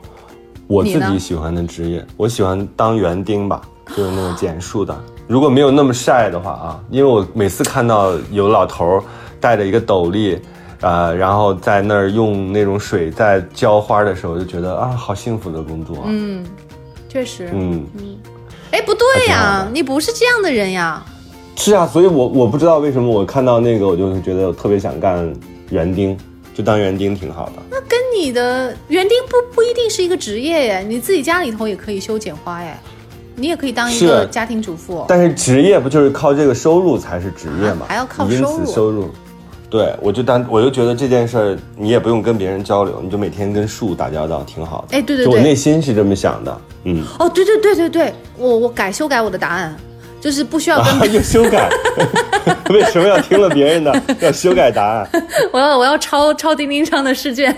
[0.68, 3.62] 我自己喜欢的职业，我喜欢当园丁吧，
[3.96, 4.94] 就是那种剪树的。
[5.26, 9.02] 如果没有那么晒的话啊，因为我每次看到有老头儿
[9.40, 10.38] 带着一个斗笠，
[10.82, 16.04] 呃，然后在那儿用那种水在浇花的时候，就觉得啊，好幸福的工作啊。
[16.06, 16.44] 嗯，
[17.08, 17.48] 确实。
[17.52, 17.86] 嗯，
[18.70, 21.02] 哎，不对呀的，你不是这样的人呀。
[21.56, 25.34] 是啊，所以我我不知道为什么我看到那个，我就会觉得我特别想干
[25.70, 26.14] 园丁，
[26.58, 27.52] 就当园丁挺好的。
[27.70, 32.76] 那跟你的园丁不不一定是一个职业耶，你自己家里头也可以修剪花耶，
[33.36, 35.04] 你也可以当一个家庭主妇。
[35.06, 37.86] 但是职业不就是靠这个收入才是职业嘛？
[37.88, 39.08] 还要靠收入此收入。
[39.70, 44.96] 对，我就当我就觉得这件事儿，你也不用跟别人交流，你就每天跟树打交道，挺好的。
[44.96, 49.76] 哎对对对我内心是这么想的，嗯，哦，对对对对对，我我改修改我的答案，
[50.20, 51.68] 就是不需要跟 啊，又修改，
[52.70, 55.08] 为什么要听了别人的，要修改答案？
[55.52, 57.54] 我要我要抄抄钉钉上的试卷，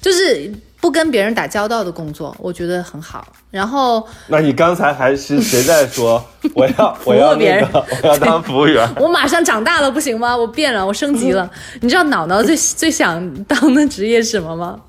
[0.00, 3.26] 就是不跟别人打交道的工作，我觉得很好。
[3.50, 8.88] 然后那你刚才还是谁在说我要我要别人那个我要当服务员？
[8.96, 10.36] 我马上长大了，不行吗？
[10.36, 11.50] 我变了，我升级了。
[11.80, 14.80] 你知道脑脑最最想当的职业是什么吗？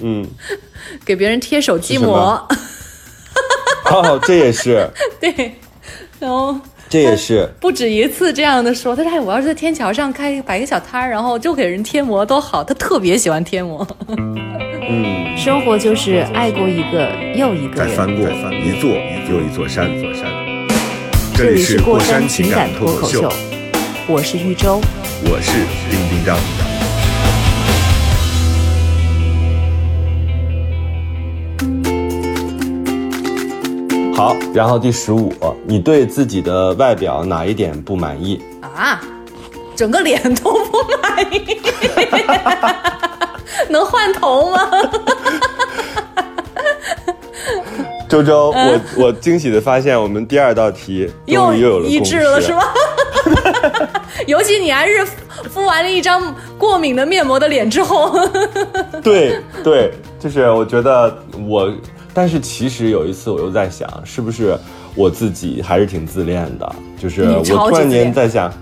[0.00, 0.26] 嗯，
[1.04, 2.48] 给别人贴手机膜么。
[3.86, 4.88] 哦，这也是，
[5.20, 5.54] 对，
[6.22, 6.56] 然后
[6.88, 13.84] 这也是，不止一次这样的说，他说：“哎，我要是在天桥上开摆个小摊儿，然后就给人贴膜，多好。”他特别喜欢贴膜。
[14.06, 17.88] 嗯，生活就是爱过一个又一个人。
[17.88, 18.90] 再翻过一座
[19.28, 20.26] 又一座山，座山。
[21.34, 23.42] 这这里里是过山山情感脱口秀脱口秀，，
[24.06, 24.80] 我是玉州。
[25.24, 25.50] 我是
[25.90, 26.71] 丁丁张。
[34.22, 34.36] 好。
[34.54, 35.32] 然后第十五，
[35.66, 38.40] 你对自己的外表哪一点不满意？
[38.60, 39.00] 啊，
[39.74, 41.60] 整个脸都不满意，
[43.68, 44.70] 能换头吗？
[48.08, 52.62] 周周，我我惊喜的发现，我们第二道题又又有了共一致了识是吗？
[54.28, 55.04] 尤其你还是
[55.50, 56.22] 敷完了一张
[56.56, 58.16] 过敏的面膜的脸之后，
[59.02, 61.12] 对对，就是我觉得
[61.48, 61.72] 我，
[62.14, 64.56] 但是其实有一次我又在想，是不是
[64.94, 66.74] 我自己还是挺自恋的？
[66.98, 68.52] 就是我突然间在想，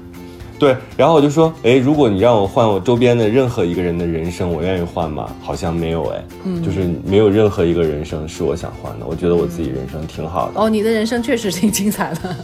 [0.58, 5.30] 对，然后我就说，哎，如果你让我换我周边的任何一个人的人生，我愿意换吗？
[5.42, 9.06] 好像没有哎，嗯就是没有任何一个人生是我想换的。
[9.06, 10.60] 我觉得我自己人生挺好的。
[10.60, 12.36] 哦，你的人生确实挺精彩的。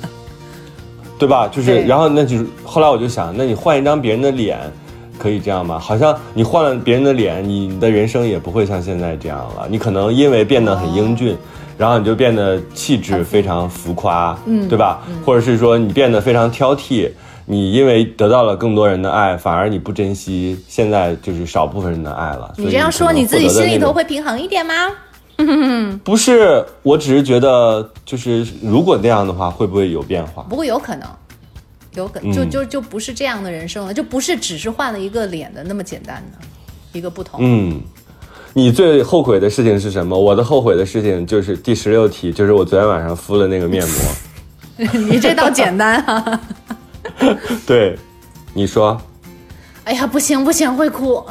[1.18, 1.48] 对吧？
[1.48, 4.58] 就是，然后那就是后来我就想，那你换一张别人的脸，
[5.18, 5.78] 可以这样吗？
[5.78, 9.66] 好像你换了别人的脸，你的人生也不会像现在这样了。
[9.68, 11.36] 你可能因为变得很英俊，
[11.76, 15.00] 然后你就变得气质非常浮夸，嗯，对吧？
[15.24, 17.10] 或者是说你变得非常挑剔，
[17.44, 22.52] 你因为得到了更多人的爱，反而你不珍惜现在就是少部分人的爱了。
[22.56, 24.74] 你这样说，你自己心里头会平衡一点吗？
[26.02, 26.64] 不是？
[26.82, 30.42] 我只是觉得，就是如果那样的话，会不会有变化？
[30.48, 31.06] 不过有可能，
[31.96, 36.46] 有就就就不是这样的人生了，就不是只是换了一个脸的那么简单的
[36.92, 37.40] 一个不同。
[37.42, 37.80] 嗯，
[38.52, 40.18] 你最后悔的事情是什么？
[40.18, 43.96] 我的后悔的事情就是第十六题，就是我昨天晚上敷了那个面膜。
[45.08, 46.40] 你这倒简单啊！
[47.66, 47.98] 对，
[48.52, 49.00] 你说，
[49.84, 51.24] 哎呀，不行不行，会哭！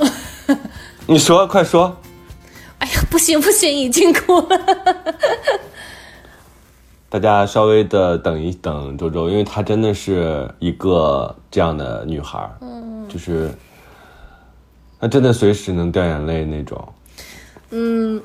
[1.06, 1.96] 你说，快说。
[2.80, 4.60] 哎呀，不行不行，已经哭了。
[7.16, 13.50] 大家稍微的等一等周周，因为她真的是一个这样的女孩儿，嗯，就是，
[15.00, 16.86] 她真的随时能掉眼泪那种。
[17.70, 18.22] 嗯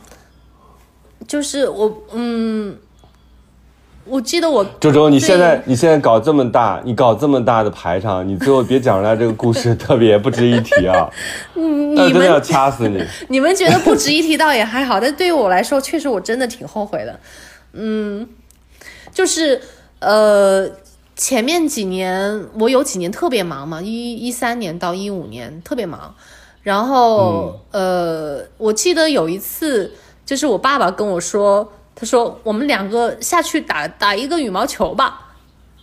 [1.28, 2.76] 就是我，嗯，
[4.06, 11.08] 我记得我周周，你现在你现在搞这么大，你搞这么大的排场，你最后别讲出来这个故事 特别不值一提啊！
[11.54, 13.00] 嗯但是真的要掐死你。
[13.28, 17.20] 你们觉得不值一提倒也还好，但对于我来说，确实我真的挺后悔的。
[17.72, 18.26] 嗯，
[19.12, 19.60] 就是
[19.98, 20.70] 呃，
[21.16, 26.14] 前面几年我有几年特别忙嘛，一一三年到一五年特别忙，
[26.62, 29.92] 然后、呃，我记得有一次，
[30.24, 35.26] 就是我爸爸跟我说，他说我们两个下去打打一个羽毛球吧。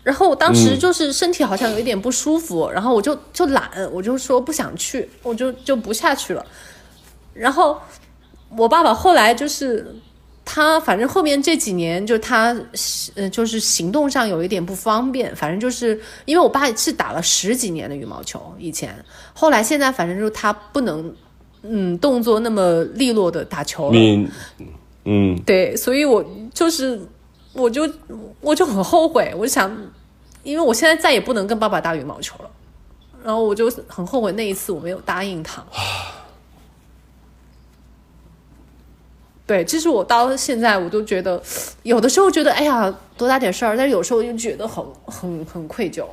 [0.03, 6.45] 然后我当时就是身体好像有一点不舒服，然后我就就懒，我就说不想去，我就就不下去了。
[7.33, 7.77] 然后
[8.55, 9.93] 我爸爸后来就是
[10.49, 12.55] 他反正后面这几年就他
[13.15, 18.95] 呃就是行动上有一点不方便，反正就是因为我爸是打了十几年的羽毛球，以前。
[19.33, 21.13] 后来现在反正就是他不能
[21.63, 24.25] 嗯动作那么利落的打球了，你，
[25.03, 26.97] 嗯，对，所以我就是
[27.51, 27.87] 我就
[28.39, 29.69] 我就很后悔，我就想，
[30.43, 32.49] 因为我现在再也不能跟爸爸打羽毛球了，
[33.21, 35.61] 然后我就很后悔那一次我没有答应他。
[39.47, 41.41] 对，其实我到现在我都觉得，
[41.83, 46.03] 有的时候觉得哎呀多大点事儿，但是有时候又觉得很很很愧疚。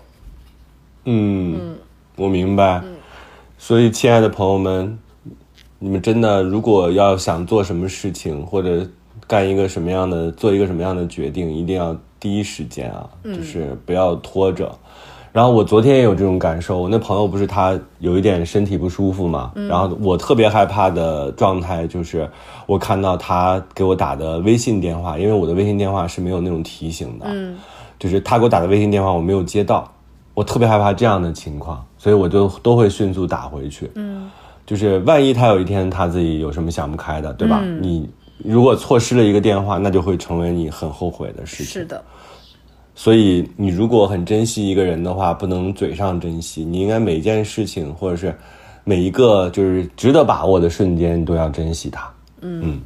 [1.04, 1.76] 嗯，
[2.16, 2.82] 我明白。
[3.58, 4.98] 所以，亲爱的朋友们，
[5.78, 8.86] 你们真的如果要想做什么事情，或者
[9.26, 14.78] 干一个什么样的、做一个什么样的决定，一定要第一时间啊，就是不要拖着。
[15.34, 22.30] 然后我昨天也有这种感受，我那朋友不是他有一点身体不舒服嘛，然后我特别害怕的状态就是
[22.66, 27.56] 我看到他给我打的微信电话，因为我的微信电话是没有那种提醒的，嗯。
[27.98, 29.92] 就是他给我打的微信电话我没有接到，
[30.34, 34.30] 我特别害怕这样的情况，所以我就都会迅速打回去，嗯。
[34.64, 37.60] 就是万一他有一天他自己有什么想不开的，对吧？
[37.80, 41.66] 你如果错失了一个电话，那就会成为你很后悔的事情。
[41.66, 42.00] 是的，
[42.94, 48.34] 所以，你如果很珍惜一个人的话，不能嘴上珍惜，你应该每件事情或者是
[48.84, 52.12] 每一个就是值得把握的瞬间你都要珍惜它。
[52.40, 52.82] 嗯嗯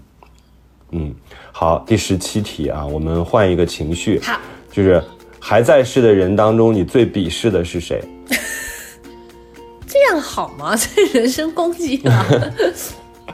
[0.92, 1.14] 嗯，
[1.52, 4.40] 好，第十七题啊，我们换一个情绪，好，
[4.72, 5.02] 就是
[5.38, 8.02] 还在世的人当中，你最鄙视的是谁？
[9.86, 10.74] 这样好吗？
[10.80, 12.24] 这人身攻击啊！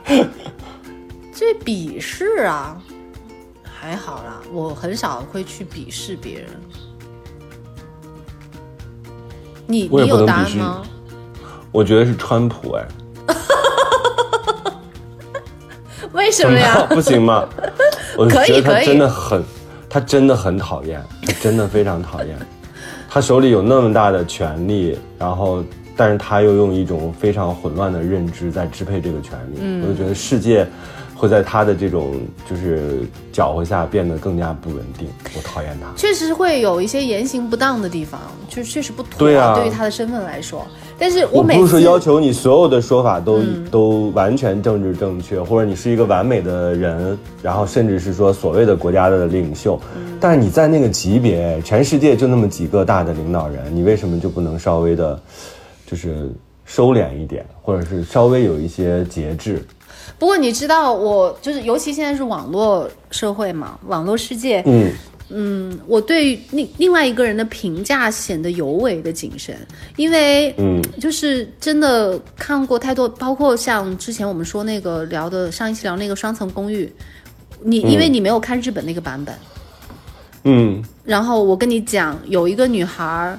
[1.31, 2.81] 最鄙视啊，
[3.85, 6.49] 还好啦，我很少会去鄙视别人。
[9.67, 10.81] 你我也你有不能鄙视答案吗？
[11.71, 12.87] 我觉得是川普，哎，
[16.13, 16.83] 为什么呀？
[16.89, 17.47] 不行吗？
[18.17, 19.43] 我觉得他真的很，
[19.87, 22.35] 他真的很讨厌，他真的非常讨厌。
[23.07, 25.63] 他手里有那么大的权力，然后，
[25.95, 29.57] 但是他又用一种非常混乱的认知在支配这个权力。
[29.61, 30.65] 嗯我就觉得世界
[31.15, 32.99] 会在他的这种就是
[33.31, 35.07] 搅和下变得更加不稳定。
[35.35, 35.87] 我讨厌他。
[35.95, 39.17] 确实会有一些言行不当的地方，就确实不妥。
[39.17, 40.65] 对啊对于他的身份来说，
[40.99, 49.79] 但是我每次不是说要求你所有的说法都、都完全政治正确，或者你是一个完美的人，然后甚至是说所谓的国家的领袖，
[50.19, 55.19] 但是你在那个级别，全世界就那么几个大的领导人，你为什么就不能稍微的，
[55.85, 56.29] 就是
[56.65, 59.65] 收敛一点，或者是稍微有一些节制？
[60.17, 64.63] 不过你知道，我就是尤其现在是网络社会嘛，网络世界，
[65.29, 65.77] 嗯。
[65.87, 69.55] 我对另另外一个人的评价显得尤为的谨慎，
[69.95, 70.81] 因为嗯。
[71.01, 76.91] 就是真的看过太多，包括像之前我们说那个聊的上一期聊那个双层公寓，
[77.61, 79.35] 你因为你没有看日本那个版本，
[80.43, 80.83] 嗯。
[81.03, 83.37] 然后我跟你讲，有一个女孩，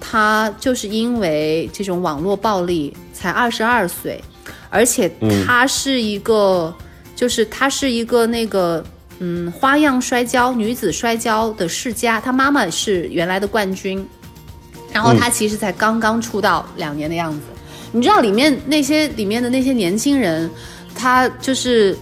[0.00, 4.22] 她就是因为这种网络暴力才二十二岁，
[4.70, 5.10] 而且
[5.44, 6.74] 她是一个，
[7.14, 8.82] 就是她是一个那个。
[9.22, 14.02] 嗯，花样摔跤女子摔跤的世家，她妈妈是原来的冠军，
[14.94, 17.40] 然后她其实才刚刚出道两年的样子。
[17.92, 20.50] 你知道里面那些里面的那些年轻人，
[20.94, 21.94] 他就是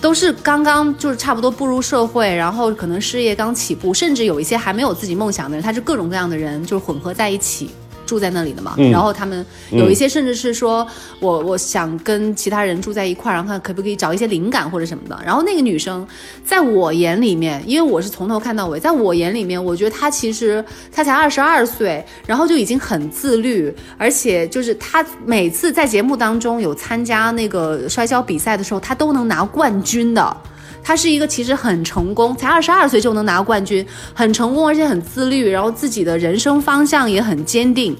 [0.00, 7.70] 都是刚刚就是差不多步入社会，然后可能事业刚起步，甚至有一些还没有自己梦想的人，他是各种各样的人，就是混合在一起。
[8.06, 10.86] 住在那里的嘛，然后他们有一些甚至是说，
[11.20, 15.18] 我我想跟其他人住在一块儿，然后看可不可以找一些灵感或者什么的。
[15.24, 16.06] 然后那个女生，
[16.44, 30.36] 在我眼里面，因为我是从头看到尾，在我眼里面，我觉得她其实她才二十二岁，然后就已经很自律，而且就是她每次在节目当中有参加那个摔跤比赛的时候，她都能拿冠军的。
[30.84, 37.96] 她是一个其实很成功，才二十二岁就能拿冠军，很成功，而且很自律，然后自己的人生方向也很坚定。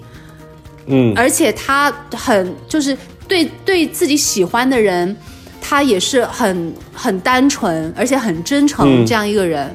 [0.87, 1.15] 嗯。
[1.17, 5.17] 而且他很就是对对自己喜欢的人，
[5.63, 9.07] 他也是很很单纯，而且很真诚嗯。
[9.07, 9.75] 这样一个人。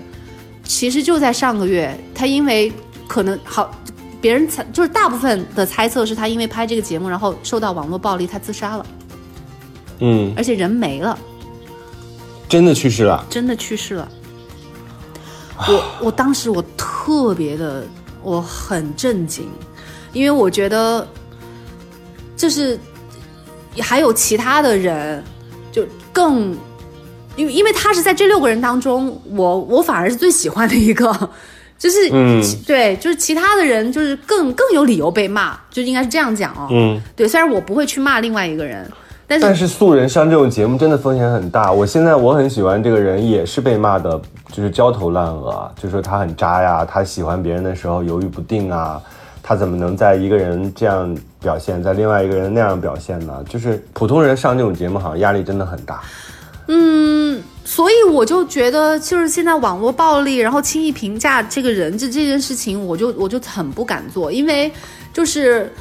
[0.64, 2.72] 其实就在上个月，他因为
[3.08, 3.72] 可能好，
[4.22, 8.86] 别人猜就是大部分的猜测是他因为拍这个节目，然后受到网络暴力，他自杀了，
[10.00, 11.18] 嗯，而且人没了，
[12.50, 13.26] 真的去世了。
[13.30, 14.12] 真的去世了。
[15.68, 17.86] 我我当时我特别的
[18.24, 19.48] 我很震惊，
[20.14, 21.08] 因为我觉得
[22.36, 22.80] 就是
[23.80, 25.24] 还有其他的人
[25.72, 26.58] 就更，
[27.36, 31.30] 因为因为他是在这六个人当中，我我反而是最喜欢的一个，
[31.78, 36.70] 就是嗯对，就是其他的人就是更更有理由被骂，就应该是这样讲哦。
[36.72, 38.90] 嗯对，虽然我不会去骂另外一个人，
[39.30, 41.72] 但是但是素人上这种节目真的风险很大。
[41.72, 44.20] 我现在我很喜欢这个人，也是被骂的，
[44.52, 49.00] 就是焦头烂额，就说他很渣呀，他喜欢别人的时候犹豫不定啊，
[49.44, 53.44] 他怎么能在一个人这样表现，在另外一个人那样表现呢？
[53.48, 56.02] 就是普通人上这种节目，好像压力真的很大。
[56.72, 64.72] 嗯，所以我就觉得，就是现在网络暴力，然后轻易评价这个人这这件事情，我就我就很不敢做，因为
[65.14, 65.72] 就是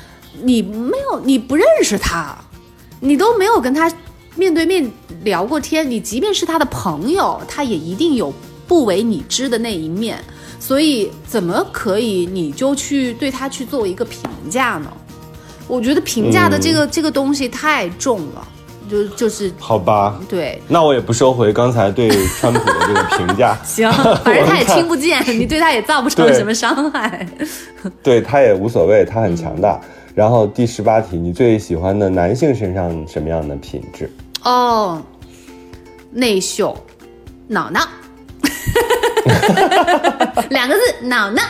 [0.42, 2.36] 你没有你不认识他，
[3.00, 3.92] 你都没有跟他
[4.36, 4.90] 面对面
[5.24, 8.32] 聊过天，你即便是他的朋友，他也一定有
[8.66, 10.18] 不为你知的那一面，
[10.60, 14.92] 所以怎么可以你就去对他去做一个评价呢？
[15.66, 18.48] 我觉得评价的这个、这个东西太重了，
[18.90, 20.62] 就就是好吧，对。
[20.66, 22.08] 那我也不收回刚才对
[22.40, 23.54] 川普的这个评价。
[23.62, 23.92] 行，
[24.24, 27.28] 反正他也听不见，你对他也造不成什么伤害。
[28.02, 29.78] 对他也无所谓，他很强大。
[30.18, 34.10] 然后第十八题，你最喜欢的男性身上什么样的品质？
[34.42, 35.00] 哦，
[36.10, 36.76] 内秀，
[37.46, 37.88] 脑脑，
[40.50, 41.40] 两个字，脑脑。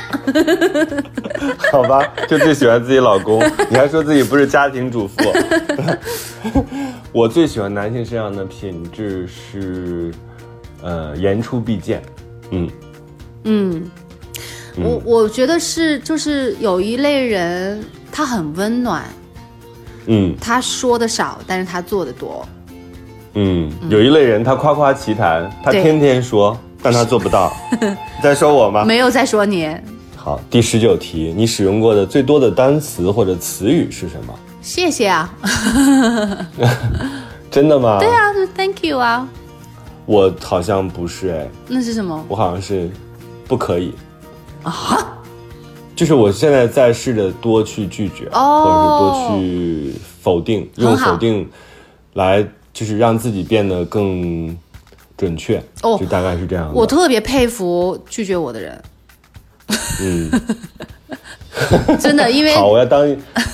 [1.73, 5.17] 好吧，就最喜欢自己老公，你还说自己不是家庭主妇。
[7.11, 10.13] 我最喜欢男性身上的品质是，
[10.83, 12.03] 呃，言出必践。
[12.51, 12.71] 嗯，
[13.45, 13.91] 嗯，
[14.77, 19.05] 我我觉得是，就是有一类人，他很温暖，
[20.07, 22.47] 嗯他说的少，但是他做的多。
[23.35, 27.53] 嗯，有一类人，他夸夸其谈，他天天说，但他做不到。
[27.81, 27.89] 你
[28.23, 28.85] 在说我吗？
[28.85, 29.69] 没有在说你，
[30.17, 34.35] 好，第十九题，你使用过的最多的单词或者词语是什么？
[34.61, 35.33] 谢谢啊，
[37.51, 37.99] 真的吗？
[38.01, 39.27] 对啊，就 Thank you 啊，
[40.05, 42.25] 我好像不是哎，那是什么？
[42.29, 42.91] 我好像是
[43.47, 43.95] 不可以
[44.65, 45.15] 啊。
[45.99, 51.51] 就是我现在在试着多去拒绝，哦或者是多去否定，用否定
[52.15, 54.57] 来就是让自己变得更
[55.17, 55.61] 准确。
[55.83, 56.73] 哦就大概是这样的。
[56.73, 58.81] 我特别佩服拒绝我的人，
[60.01, 60.31] 嗯，
[61.99, 63.01] 真的，因为 好，我要当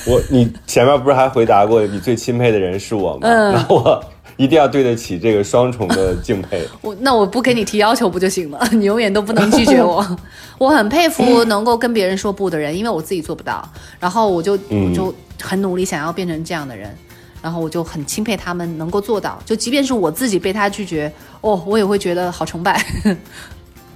[0.06, 3.20] 我你前面不是还回答过你最钦佩的人是我吗？
[3.26, 4.04] 嗯那我
[4.36, 6.66] 一定要对得起这个双重的敬佩。
[6.82, 8.60] 我那我不给你提要求不就行了？
[8.72, 10.04] 你永远都不能拒绝我。
[10.58, 13.68] 我很佩服能够跟别人说不的人，因为我自己做不到。
[14.00, 16.96] 然后我就、嗯我就很努力想要变成这样的人，
[17.42, 19.38] 然后我就很钦佩他们能够做到。
[19.44, 22.84] 就即便是我自己被他拒绝，哦，我也会觉得好崇拜，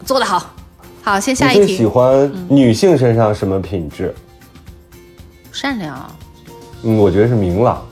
[0.05, 0.55] 做得好。
[1.03, 1.87] 好，先下一题最喜。
[1.87, 4.15] 欢女性身上什么品质？
[5.53, 6.11] 善良啊，
[6.83, 7.83] 嗯，我觉得是明朗。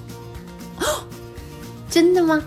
[1.97, 2.43] 真的吗？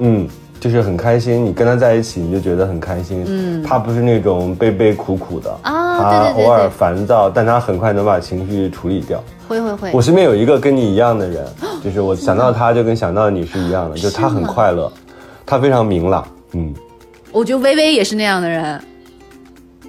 [0.00, 0.26] 嗯，
[0.58, 3.22] 就是很开心，你跟他在一起，你就觉得很开心。
[3.24, 9.22] 嗯，他不是那种悲悲苦苦的啊他偶尔对烦躁，但他很快能把情绪处理掉。
[9.46, 10.02] 会会会我。
[10.02, 11.46] 身边有一个跟你一样的人，
[11.84, 14.92] 就是我想到他就跟想到你是一样的， 就是他很快乐，
[15.46, 16.26] 他非常明朗。
[16.54, 16.74] 嗯
[17.30, 18.80] 我觉得微微也是那样的人。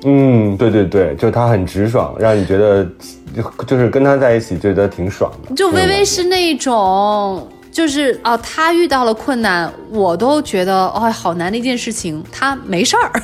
[0.05, 2.85] 嗯，对对对，就是他很直爽，让你觉得
[3.35, 5.55] 就就是跟他在一起觉得挺爽的。
[5.55, 7.47] 就微微是那种，
[7.79, 13.23] 就是哦，他遇到了困难，我都觉得哦，好难的一件事情，他没事儿，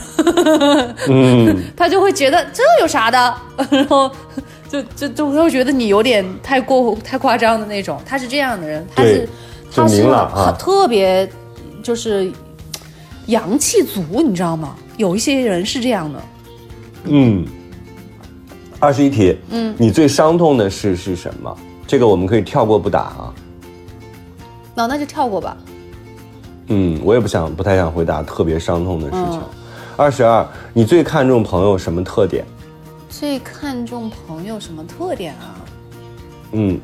[1.09, 3.35] 嗯， 他就会觉得这有啥的，
[3.69, 4.09] 然后
[4.69, 8.01] 就就就会觉得你有点太过太夸张的那种。
[8.05, 9.29] 他是这样的人，他是
[9.75, 10.03] 他是
[10.57, 11.29] 特别
[11.83, 12.31] 就是
[13.25, 14.73] 阳气足，你知道吗？
[14.95, 16.21] 有一些人是这样的。
[17.03, 17.45] 嗯，
[18.79, 21.53] 二十一题，嗯，你最伤痛的事是什么？
[21.85, 23.33] 这个我们可以跳过不打啊。
[24.75, 25.57] 那、那就跳过吧。
[26.67, 29.41] 嗯，我也不想，不太想回答特别伤痛的事情嗯。
[29.97, 32.43] 二十二，你最看重朋友什么特点？
[33.09, 35.55] 最看重朋友什么特点啊？
[36.51, 36.79] 嗯，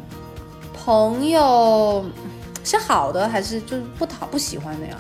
[0.74, 2.06] 朋友
[2.64, 4.96] 是好的还是就是不讨不喜欢的呀？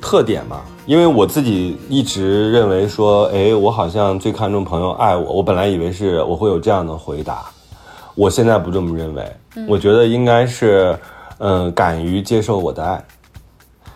[0.00, 5.34] 特点嘛，因为我自己一直认为说，哎，我好像最看重朋友爱我。
[5.34, 7.44] 我本来以为是我会有这样的回答，
[8.14, 9.32] 我现在不这么认为。
[9.68, 10.98] 我觉得应该是，
[11.44, 13.04] 嗯、敢于接受我的爱。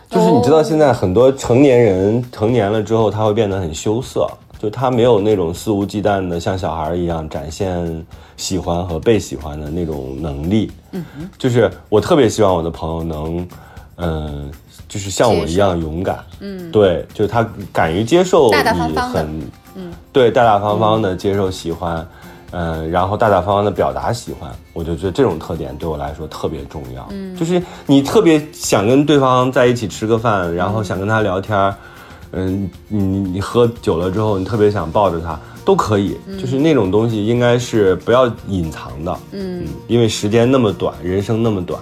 [0.09, 4.27] 就是你知道，现在很多成年人成年了之后，他会变得很羞涩，
[4.59, 10.71] 就他没有那种肆无忌惮的像小孩一样展现喜欢和被喜欢的那种能力。
[10.91, 11.03] 嗯，
[11.37, 13.47] 就是我特别希望我的朋友能，
[13.97, 14.51] 嗯、
[14.87, 16.19] 就是像我一样勇敢。
[16.39, 19.41] 嗯，对，就是他敢于接受大大你方方的很，
[19.75, 22.05] 嗯，对，大大方方的接受喜欢。
[22.51, 27.05] 嗯，然后大大方方的表达喜欢，我就觉得这种特点对我来说特别重要。
[27.11, 31.75] 嗯，就是你特别想跟对方在一起吃个饭，然后想跟他聊天儿，
[32.31, 36.17] 嗯，你你喝酒了之后，你特别想抱着他，都可以。
[36.39, 39.17] 就是那种东西应该是不要隐藏的。
[39.31, 41.79] 嗯，因为时间那么短，人生那么短。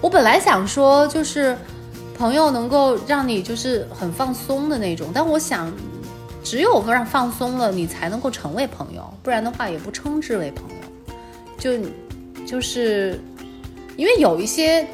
[0.00, 1.56] 我本来想说就是
[2.18, 5.72] 朋友能够让你就是很放松的那种，但我想
[6.42, 10.76] 只有让放松了，你才能够成为朋友，不然的话也不称之为朋友。
[11.58, 11.72] 就
[12.46, 13.20] 就是
[13.96, 14.86] 因为有一些。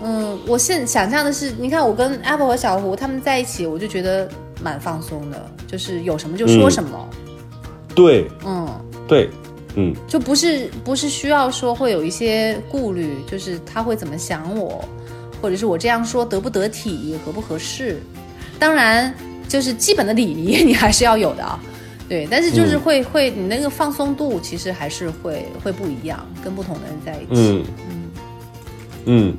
[0.00, 4.30] 嗯，我现想象的是，你看我跟 Apple 和小胡他们在一起，我就觉得
[4.62, 7.08] 蛮放松的，就是有什么就说什么。
[7.96, 8.68] 对，嗯，
[9.08, 9.28] 对，
[9.74, 14.84] 嗯，就不是不是需要说会有一些顾虑，就是他会怎么想我，
[15.42, 18.00] 或者是我这样说得不得体，合不合适。
[18.56, 19.12] 当然，
[19.48, 21.58] 就是基本的礼仪 你还是要有的啊。
[22.08, 27.28] 对，但是就是会会你那个放松度其实还是会会不一样，跟不同的人在一起。
[27.32, 28.10] 嗯嗯
[29.06, 29.36] 嗯。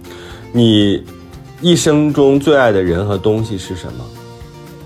[0.52, 1.04] 你
[1.62, 4.06] 一生中最爱的人和东西是什么？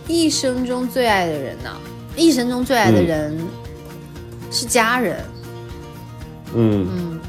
[0.07, 1.69] 一生中最爱的人呢？
[2.15, 3.38] 一生中最爱的人
[4.51, 5.17] 是家人。
[6.55, 7.19] 嗯嗯。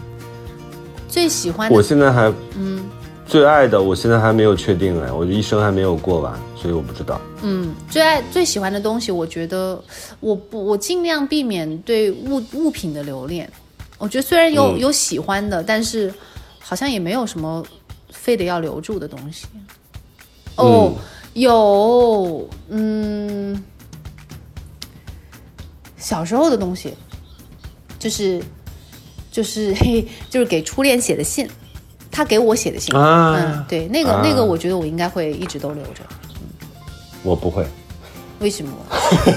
[1.08, 2.84] 最喜欢我现在还嗯，
[3.34, 7.20] 最爱的我现在还没有确定哎，我一生还没有过完，所以我不知道。
[7.42, 9.82] 嗯，最爱最喜欢的东西，我觉得
[10.20, 13.50] 我不我尽量避免对物物品的留恋。
[13.98, 16.14] 我觉得虽然有有喜欢的，但是
[16.60, 17.64] 好像也没有什么。
[18.12, 19.46] 非得要留住的东西，
[20.56, 20.94] 哦，
[21.34, 23.62] 有，嗯，
[25.98, 26.94] 小时候的东西，
[27.98, 28.42] 就是
[29.30, 31.46] 就是嘿，就是给初恋写的信，
[32.14, 36.02] 他给我写的信，嗯，对，那个那个，我觉得我应该会一直都留着。
[37.24, 37.66] 我不会，
[38.38, 38.72] 为什么？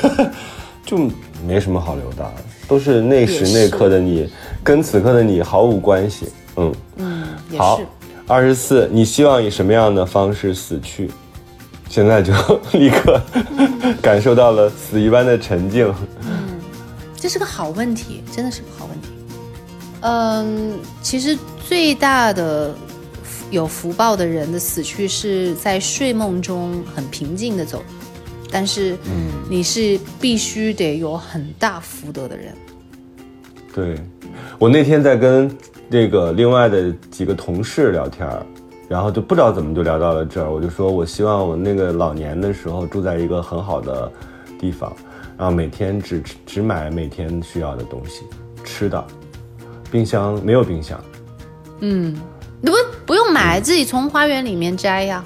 [0.85, 1.09] 就
[1.45, 2.31] 没什么好留的，
[2.67, 4.29] 都是那时那刻的你，
[4.63, 6.29] 跟此刻的你毫无关系。
[6.57, 7.81] 嗯嗯，好。
[8.27, 11.09] 二十四，你希望以什么样的方式死去？
[11.89, 12.33] 现在就
[12.73, 13.19] 立刻
[14.03, 15.87] 感受到了死一般的沉静。
[16.21, 16.59] 嗯，
[17.15, 19.07] 这是个好问题，真的是个好问题。
[20.01, 21.37] 嗯，其实
[21.67, 22.73] 最大的
[23.51, 27.83] 有福报的人的死去是在睡梦中很平静的走，
[28.51, 32.53] 但是，嗯，你是必须得有很大福德的人。
[33.73, 33.95] 对，
[34.57, 35.49] 我那天在跟。
[35.89, 38.27] 那个另外的几个同事聊天
[38.89, 40.51] 然后就不知道怎么就聊到了这儿。
[40.51, 44.11] 我就说，我希望我那个老年的时候住在一个很好的
[44.59, 44.93] 地方，
[45.37, 48.23] 然后每天只只买每天需要的东西，
[48.65, 49.01] 吃的，
[49.89, 51.01] 冰箱没有冰箱。
[51.79, 52.15] 嗯，
[52.61, 52.71] 不
[53.05, 55.23] 不用买，自己从花园里面摘呀。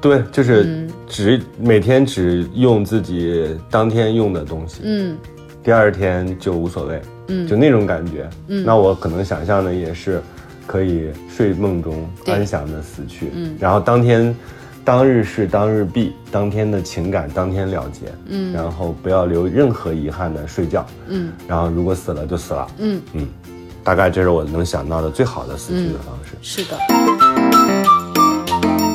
[0.00, 4.80] 对，就是只每天只用自己当天用的东西。
[4.84, 5.18] 嗯，
[5.62, 7.02] 第二天就无所谓。
[7.30, 10.22] 嗯，就那种感觉，嗯，那我可能想象的也是，
[10.66, 14.34] 可以睡梦中安详的死去，嗯，然后当天，
[14.82, 23.02] 当日事当日毕，当天的情感当天了结，嗯，然后不要留任何遗憾的睡觉，嗯，然后如果死了就死了，嗯。
[23.12, 23.28] 嗯，
[23.88, 26.36] 大概这是我能想到的最好的死去的方式。
[26.42, 26.76] 是的，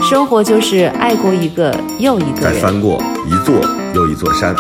[0.08, 3.56] 生活就是爱过一个又一个再翻过一座
[3.96, 4.56] 又一座山。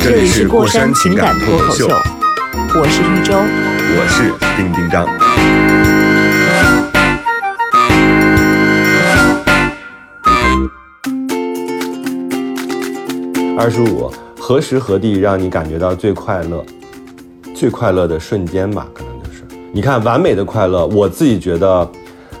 [0.00, 1.88] 这里是过山情感脱口秀。
[1.88, 3.34] 我是玉州，
[3.96, 5.04] 我是丁丁张。
[13.58, 16.64] 二十五，何时何地让你感觉到最快乐？
[17.54, 19.44] 最快乐的瞬间吧，可能就是。
[19.72, 21.88] 你看，完美的快乐，我自己觉得，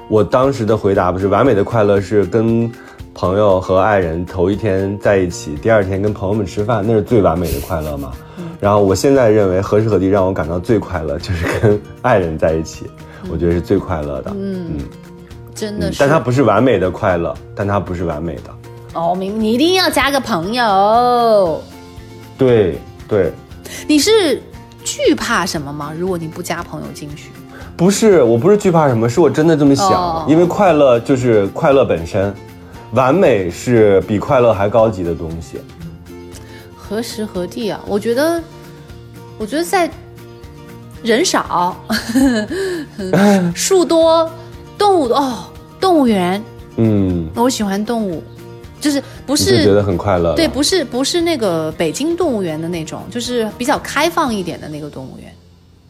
[0.08, 2.70] 我当时的回答不是完美的快乐是跟
[3.14, 8.12] 朋友和爱人头一天在一起，第二天跟朋友们吃饭，那是最完美的快乐嘛？
[8.60, 12.86] 然后我现在认为何时何地让我感到最快乐，就是跟爱人在一起，
[13.30, 14.30] 我觉得是最快乐的。
[14.34, 14.78] 嗯嗯，
[15.54, 15.98] 真的是。
[15.98, 18.54] 但它不是完美的快乐，但它不是完美的。
[18.94, 21.60] 哦，明你一定要加个朋友。
[22.38, 23.32] 对对。
[23.86, 24.40] 你是
[24.84, 25.92] 惧怕什么吗？
[25.98, 27.30] 如果你不加朋友进去？
[27.76, 30.24] 不是，我不是惧怕什么，是我真的这么想。
[30.28, 32.32] 因为快乐就是快乐本身，
[32.92, 35.58] 完美是比快乐还高级的东西。
[36.76, 37.80] 何时何地啊？
[37.86, 38.40] 我觉得，
[39.38, 39.90] 我觉得在
[41.02, 41.76] 人少、
[43.56, 44.30] 树多、
[44.78, 45.46] 动物哦，
[45.80, 46.40] 动物园。
[46.76, 48.22] 嗯，我喜欢动物，
[48.84, 50.34] 就是不是觉得很快乐？
[50.34, 55.34] 对，不是不是那个北京动物园的那种，就是比较开放一点的那个动物园，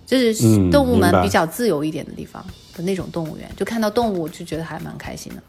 [0.06, 2.44] 就是动物们比较自由一点的地方
[2.76, 5.42] 的那种动物园，就看到动物就觉得还蛮开心的，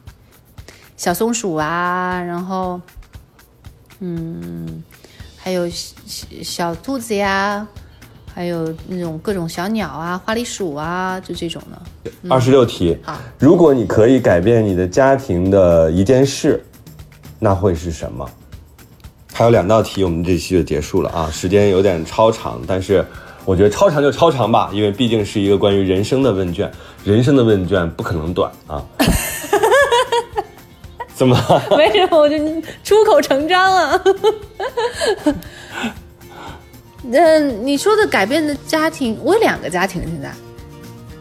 [0.97, 2.81] 小松鼠啊，然后，
[3.99, 4.83] 嗯。
[5.37, 7.67] 还有小小兔子呀，
[8.33, 12.11] 还有那种各种小鸟啊，花栗鼠啊，就这种的。
[12.27, 12.97] 二十六题，
[13.37, 16.59] 如果你可以改变你的家庭的一件事，
[17.45, 18.27] 那会是什么？
[19.31, 23.05] 还有两道题，我们这期就结束了啊，时间有点超长，但是
[23.45, 26.71] 我觉得超长就超长吧，因为毕竟是一个关于人生的问卷，
[27.03, 28.83] 人生的问卷不可能短啊。
[31.13, 31.63] 怎么了？
[31.77, 32.35] 没什么，我就
[32.83, 34.03] 出口成章了。
[37.03, 40.33] 嗯，你说的改变的家庭，我有两个家庭现在。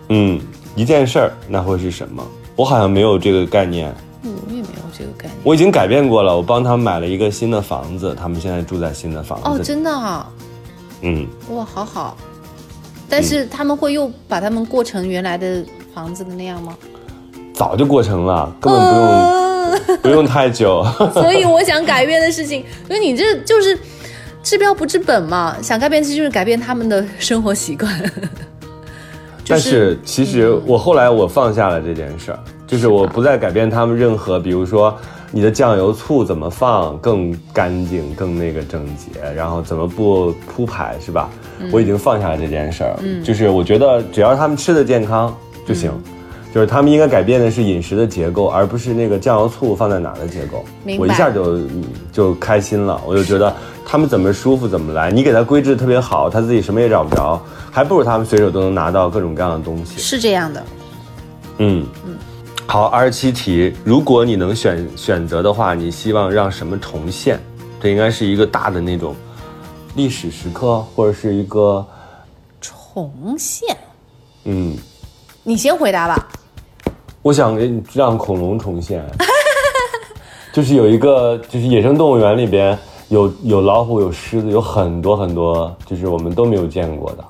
[0.09, 0.41] 嗯，
[0.75, 2.27] 一件事儿，那会是什么？
[2.57, 3.95] 我好像没有这个概念。
[4.23, 4.35] 嗯，
[4.97, 5.37] 这个概念。
[5.43, 9.49] 我已经改变过了，我帮他们买了一个新的房子，他们现在住在新的房子。
[9.49, 10.29] 哦，真的啊？
[11.03, 12.17] 嗯，哇，好好。
[13.09, 15.65] 但是他们会又把他们过成原来的
[15.95, 16.77] 房子的那样吗？
[17.53, 19.45] 早就过成了，根本不用、呃
[20.03, 20.85] 不用太久。
[21.13, 23.79] 所以我想改变的事情，所以你这就是
[24.43, 25.57] 治标不治本嘛。
[25.63, 27.93] 想改变其实就是改变他们的生活习惯。
[29.49, 34.97] 但是其实我后来我放下了这件事儿，就是我不再改变他们任何，比如说
[35.31, 41.31] 你的酱油醋怎么放更干净、更那个整洁，然后怎么不铺排，是吧？
[41.73, 45.35] 我已经放下了这件事儿，就是我觉得只要他们吃的健康
[45.67, 45.91] 就行。
[46.55, 50.65] 就是他们应该改变的是饮食的结构，而不是那个酱油醋放在哪儿的结构。
[50.97, 51.59] 我一下就
[52.13, 53.53] 就开心了，我就觉得
[53.87, 55.11] 他们怎么舒服怎么来。
[55.11, 59.99] 你给他规制特别好，他自己什么也找不着，还不如他们随手都能拿到各种各样的东西。
[59.99, 60.65] 是这样的，
[61.59, 62.17] 嗯嗯，
[62.67, 67.39] 好，二十七题，如果你能选选择的话，你希望让什么重现？
[67.81, 69.15] 这应该是一个大的那种
[69.95, 71.87] 历史时刻，或者是一个
[72.61, 73.77] 重现。
[74.45, 74.77] 嗯，
[75.43, 76.29] 你先回答吧。
[77.23, 79.03] 我想给你让恐龙重现，
[80.53, 82.79] 就是有一个就是野生动物园里边
[83.15, 87.25] 有有老虎有狮子有很多很多，就是我们都没有见过的。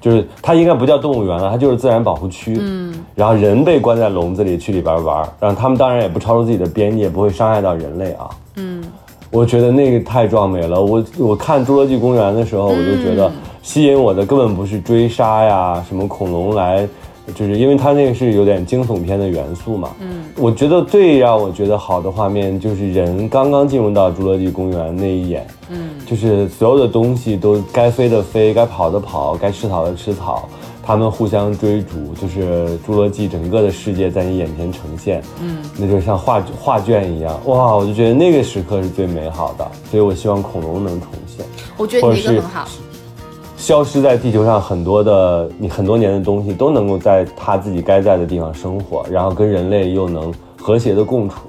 [0.00, 2.56] 就是它应该不叫动物园了，它就是自然保护区。
[2.58, 8.30] 嗯，然后人被关在笼子里去里边玩，然后他们当然也不超出自己的边界，不会伤害到人类啊。
[8.56, 8.82] 嗯，
[9.30, 10.80] 我觉得那个太壮美了。
[10.80, 13.30] 我我看《侏罗纪公园》的时候，我就觉得
[13.62, 16.88] 吸引我的根本不是追杀呀，什么恐龙来，
[17.34, 19.90] 就是因为它那个是有点惊悚片的元素嘛。
[20.00, 25.46] 嗯，我觉得最让我觉得好的画面就是人刚刚进入到侏罗纪公园那一眼。
[25.68, 30.48] 嗯，就是所有的东西都该飞的飞，该跑的跑，该吃草的吃草，
[30.82, 35.22] 他们互相追逐，就是侏罗纪整个的世界在你眼前呈现。
[35.40, 37.76] 嗯，那就像画画卷一样，哇！
[37.76, 41.46] 我就觉得那个时刻是最美好的，所以我希望恐龙能重现。
[41.76, 42.68] 我觉得你那个很好。
[43.60, 51.40] 消失在地球上很多的你很多年的东西都能够在它自己该在的地方生活，然后跟人类又能和谐的共处。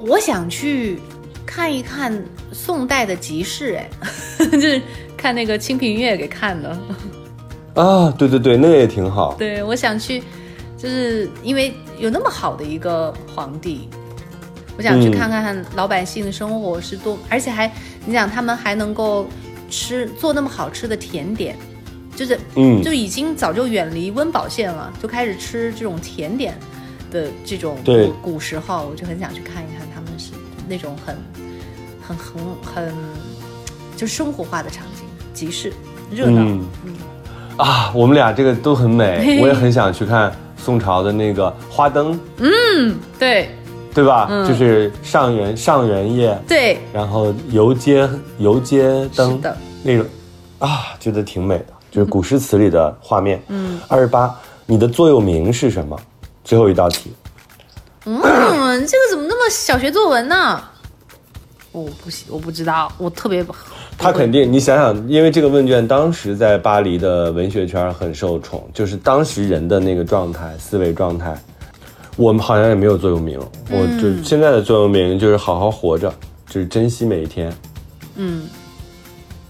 [0.00, 0.98] 我想去
[1.46, 3.88] 看一看宋代的集市，哎，
[4.50, 4.82] 就是
[5.16, 6.76] 看那个《清平乐》给看的。
[7.80, 9.36] 啊，对对对，那个也挺好。
[9.38, 10.24] 对，我想去，
[10.76, 13.88] 就是因为有那么好的一个皇帝，
[14.76, 17.72] 我想去看看老百姓的生活是多，而且还
[18.04, 19.24] 你想他们还能够
[19.70, 21.56] 吃做那么好吃的甜点，
[22.16, 22.82] 就是嗯。
[22.82, 26.58] 就已经早就远离温饱线了，就开始吃这种甜点
[27.10, 28.06] 的这种对。
[28.08, 30.32] 古古时候，我就很想去看一看他们是
[30.68, 31.16] 那种很
[32.00, 32.94] 很很很
[33.96, 35.72] 就生活化的场景，集市
[36.10, 36.42] 热闹。
[36.42, 36.66] 嗯。
[37.56, 43.50] 啊，我们俩这个都很美， 我也很想去看宋朝的那个花灯，嗯对
[43.94, 44.26] 对吧？
[44.28, 50.04] 嗯就是上元上元夜，对，然后游街游街灯的那种
[50.58, 53.40] 啊，觉得挺美的，就是古诗词里的画面。
[53.48, 54.34] 嗯，二十八，
[54.66, 55.96] 你的座右铭是什么？
[56.42, 57.12] 最后一道题。
[58.06, 58.20] 嗯，
[58.86, 60.60] 这个怎么那么小学作文呢？
[61.72, 63.54] 我不行，我不知道，我特别不
[63.96, 71.36] 他肯定，你想想，因为这个问卷当时在巴黎的文学圈很受宠，就是当时人的那个状态、思维状态。
[72.16, 73.38] 我们好像也没有座右铭，
[73.70, 76.12] 我就现在的座右铭就是好好活着，
[76.46, 77.52] 就是珍惜每一天。
[78.16, 78.48] 嗯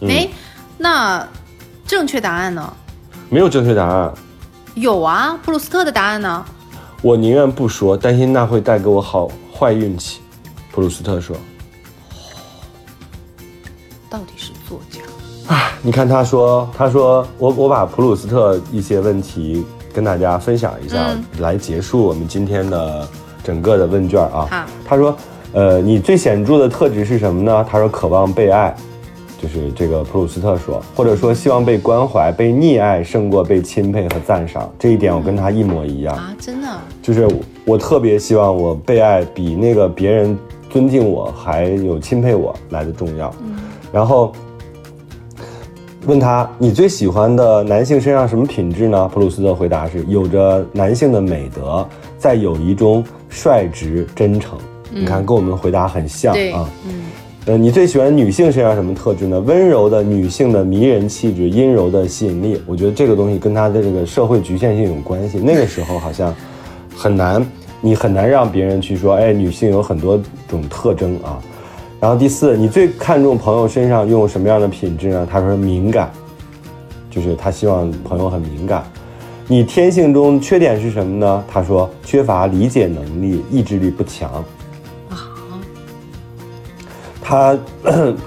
[0.03, 0.29] 哎，
[0.79, 1.27] 那
[1.87, 2.73] 正确答案呢？
[3.29, 4.13] 没有正确答案，
[4.75, 6.45] 有啊，普鲁斯特的答案呢？
[7.03, 10.21] 我宁愿不说，担心那会带给我好坏运气。
[10.73, 11.37] 普鲁斯特说
[14.09, 15.01] 到底是作家
[15.55, 23.09] 啊？：“你看，他说，他说，我我把普鲁斯特一些问题跟大家分享一下，嗯来结束我们今天的
[23.45, 24.47] 整个的问卷啊。
[24.51, 25.17] 好他说，
[25.53, 27.65] 呃，你最显著的特质是什么呢？
[27.71, 28.75] 他说，渴望被爱，
[29.41, 34.69] 就是这个普鲁斯特说，或者说希望被关怀、被溺爱胜过被钦佩和赞赏。
[34.79, 36.17] 这一点我跟他一模一样。
[36.17, 36.69] 啊，真的？
[37.01, 37.29] 就是
[37.65, 40.37] 我特别希望我被爱比那个别人
[40.69, 43.33] 尊敬我还有钦佩我来的重要。
[43.41, 43.55] 嗯
[43.93, 44.33] 然后
[46.07, 49.09] 问他你最喜欢的男性身上什么品质呢？
[49.13, 51.87] 普鲁斯特回答是有着男性的美德，
[52.19, 54.59] 在友谊中率直真诚。
[54.91, 56.69] 你看，跟我们的回答很像对啊。
[56.87, 57.03] 嗯
[57.47, 59.39] 呃，你最喜欢女性身上什么特质呢？
[59.41, 62.61] 温柔的女性的迷人气质，阴柔的吸引力。
[62.67, 65.39] 我觉得这个东西跟她的这个社会局限性有关系。
[65.39, 66.35] 那个时候好像
[66.97, 67.45] 很难，
[67.81, 71.39] 你很难让别人去说，哎，女性有很多种特征啊。
[72.05, 75.27] 然后第四，你最看重朋友身上用什么样的品质呢？
[75.33, 76.11] 他说敏感，
[77.11, 78.85] 就是他希望朋友很敏感。
[79.49, 81.43] 你天性中缺点是什么呢？
[81.51, 84.45] 他说缺乏理解能力，意志力不强。
[87.23, 87.59] 他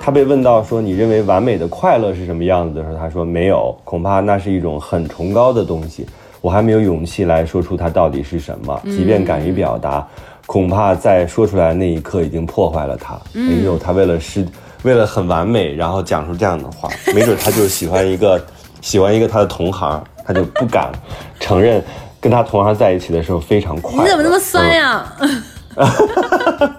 [0.01, 6.03] 他被问到说你认为完美的快乐是什么样子的时候，他说没有，恐怕那是一种很崇高的东西，
[6.41, 8.81] 我还没有勇气来说出它到底是什么。
[8.85, 10.07] 即便敢于表达，
[10.47, 13.13] 恐怕在说出来那一刻已经破坏了他。
[13.35, 14.47] 哎呦，他为了是，
[14.83, 18.43] 为了很完美，然后讲出这样的话，没准他就喜欢一个
[18.81, 20.91] 喜欢一个他的同行，他就不敢
[21.39, 21.83] 承认
[22.19, 24.03] 跟他同行在一起的时候非常快乐。
[24.03, 25.13] 你怎么那么酸呀？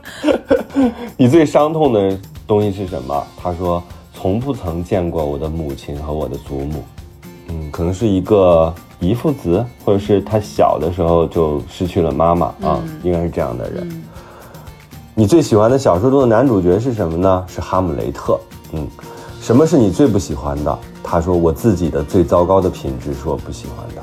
[1.16, 3.26] 你最伤痛的东西是什么？
[3.40, 3.82] 他说，
[4.14, 6.84] 从不曾见过我的母亲和我的祖母。
[7.48, 14.04] 嗯，可能是一个遗腹子，或者是他小的时候就失去了妈妈啊，应该是这样的人。
[15.14, 17.44] 你最喜欢的小说中的男主角是什么呢？
[17.48, 18.38] 是哈姆雷特。
[18.72, 18.86] 嗯，
[19.40, 20.78] 什么是你最不喜欢的？
[21.02, 24.02] 他说，我自己的最糟糕的品质是我不喜欢的。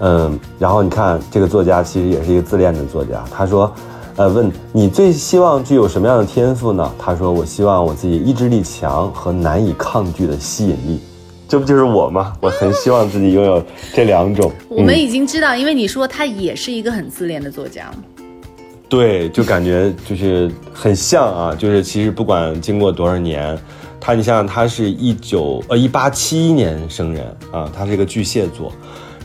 [0.00, 3.22] 嗯，然后你看这个作家其实也是一个自恋的作家。
[3.30, 3.70] 他说，
[4.16, 6.90] 呃，问你最希望具有什么样的天赋呢？
[6.98, 11.00] 他说，我希望我自己意志力强和难以抗拒的吸引力。
[11.48, 12.34] 这不就是我吗？
[12.42, 14.52] 我很希望自己拥有这两种。
[14.68, 17.90] 我们已经知道，因为你说他也是一个很自恋的作家。
[18.86, 23.58] 对，就感觉就是很像啊，就是其实不管经过多少年，
[23.98, 28.70] 他你想想，他是一九呃一八七一年生人啊，他是一个巨蟹座，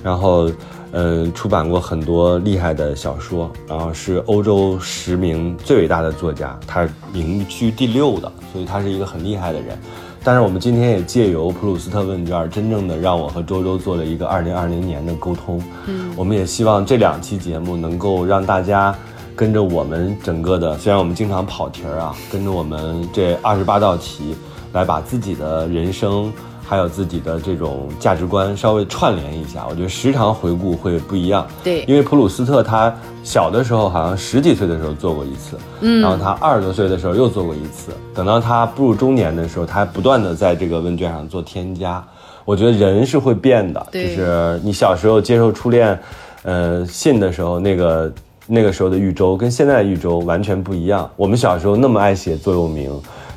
[0.01, 0.49] 然后
[0.91, 9.77] 嗯出版过很多厉害的小说，然后是欧洲十名最伟大的作家，他名居第六的，所以他是一个很厉害的人。
[10.23, 15.61] 但是我们今天也借由普鲁斯特问卷，真正的让我和周周做了一个二零二零年的沟通。
[15.87, 18.95] 嗯，我们也希望这两期节目能够让大家。
[19.35, 24.35] 跟着我们整个的，虽然我们经常跑题儿啊，跟着我们这二十八道题，
[24.73, 26.31] 来把自己的人生
[26.73, 29.63] 还有自己的这种价值观稍微串联一下。
[29.69, 31.47] 我觉得时常回顾会不一样。
[31.63, 32.91] 对，因为普鲁斯特他
[33.23, 42.03] 小的时候好像十几岁的时候做过一次，嗯，然后他二十多岁的时候又做过一次，等到他步入中年的时候，他还不断的在这个问卷上做添加。
[42.43, 45.99] 我觉得人是会变的，就是你小时候接受初恋，
[46.41, 48.11] 呃，信的时候那个。
[48.45, 51.09] 那个时候的豫州跟现在的豫州完全不一样。
[51.15, 52.91] 我们小时候那么爱写座右铭，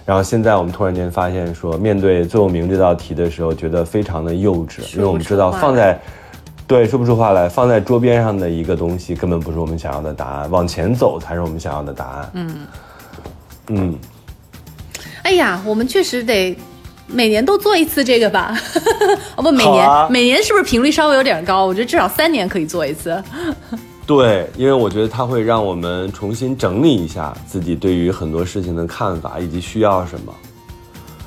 [0.06, 6.00] 然后现在我们突然间发现说，面对座右铭这道题的时候，觉得非常的幼稚，因为我们知道放在，
[6.64, 12.30] 对，说不出话来，放在桌边上的一个东西根本不是我们想要的答案，往前走才是我们想要的答案。
[12.34, 12.66] 嗯
[13.66, 13.98] 嗯。
[15.24, 16.56] 哎呀，我们确实得
[17.08, 18.56] 每年都做一次这个吧？
[19.34, 21.66] 哦不，每年每年是不是频率稍微有点高？
[21.66, 23.20] 我觉得至少三年可以做一次。
[24.06, 30.32] 对，因为我觉得它会让我们重新整理一下自己对于很多事情的看法以及需要什么。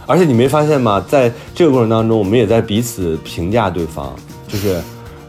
[0.08, 1.04] 而且你没发现吗？
[1.08, 4.16] 在这个过程当中，我们也在彼此评价对方，
[4.48, 4.82] 就是，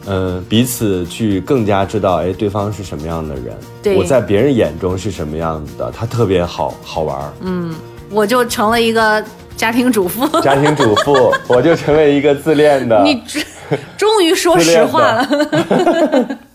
[0.07, 3.55] 嗯，彼此去更加知道，哎，对方是什么样的人。
[3.83, 7.33] 对，我在别人眼中是什么样子的，他特别好好玩儿。
[7.41, 7.75] 嗯，
[8.11, 9.23] 我就成了一个
[9.57, 10.27] 家庭主妇。
[10.41, 13.03] 家庭主妇，我就成为一个自恋的。
[13.03, 13.23] 你
[13.99, 15.29] 终于说实话了。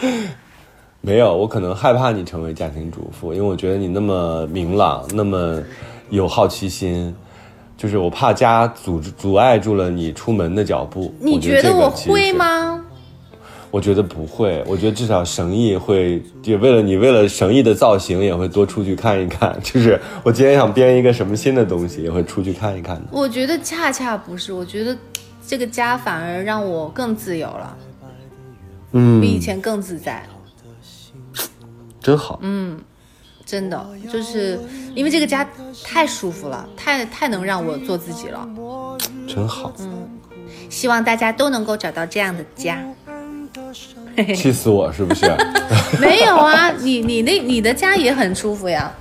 [1.00, 5.62] 没有，我可能害怕你成为家庭主妇，因为我觉得你那么明朗，那么
[6.10, 7.14] 有好奇心，
[7.76, 11.14] 就是我怕家阻阻碍住了你出门的脚步。
[11.20, 12.84] 你觉得我会吗？
[13.70, 19.56] 我觉得不会，我觉得至少绳艺会，也为了你，为了绳艺的造型，也会多出去看一看。
[19.62, 23.00] 就是我今天想编一个什么新的东西，也会出去看一看。
[23.12, 24.96] 我觉得恰恰不是，我觉得
[25.46, 27.76] 这个家反而让我更自由了。
[28.92, 30.24] 嗯，比以前更自在，
[32.00, 32.38] 真好。
[32.42, 32.78] 嗯，
[33.44, 34.58] 真的，就是
[34.94, 35.46] 因为这个家
[35.84, 38.48] 太舒服了，太太能让我做自己了，
[39.26, 39.72] 真好。
[39.78, 40.08] 嗯，
[40.70, 42.82] 希望大家都能够找到这样的家。
[44.34, 45.26] 气死我是不是？
[46.00, 48.92] 没有啊，你你那你的家也很舒服呀。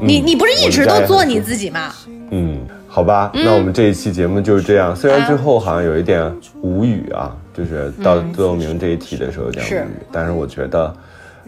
[0.00, 1.92] 你你不是一直都做你自己吗？
[2.30, 2.66] 嗯。
[2.88, 4.94] 好吧，那我们这一期节目就是这样。
[4.94, 6.30] 虽然最后好像有一点
[6.60, 10.96] 无语啊，就是到座右铭这一题的时候有点无语，但是我觉得，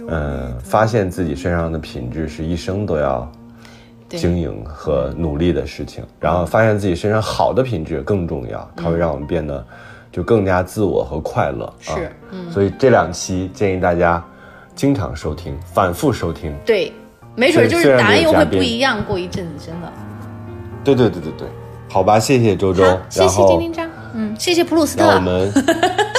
[0.09, 3.31] 嗯，发现自己身上的品质是一生都要
[4.09, 6.05] 经营和努力的事情。
[6.21, 9.65] 然后发现自己身上好的品质更重要，它会让我们变得
[10.13, 11.73] 就更加自我和快乐。
[11.81, 12.11] 是，
[12.51, 14.23] 所以这两期建议大家
[14.75, 16.55] 经常收听，反复收听。
[16.65, 16.93] 对。
[17.37, 19.05] 没准就是答案又会不一样。
[19.05, 19.93] 过一阵子真的。
[20.85, 21.49] 对对对对对，
[21.89, 25.05] 好吧，谢谢周周然后谢丁丁张，嗯，谢谢普鲁斯特。
[25.05, 25.53] 让我们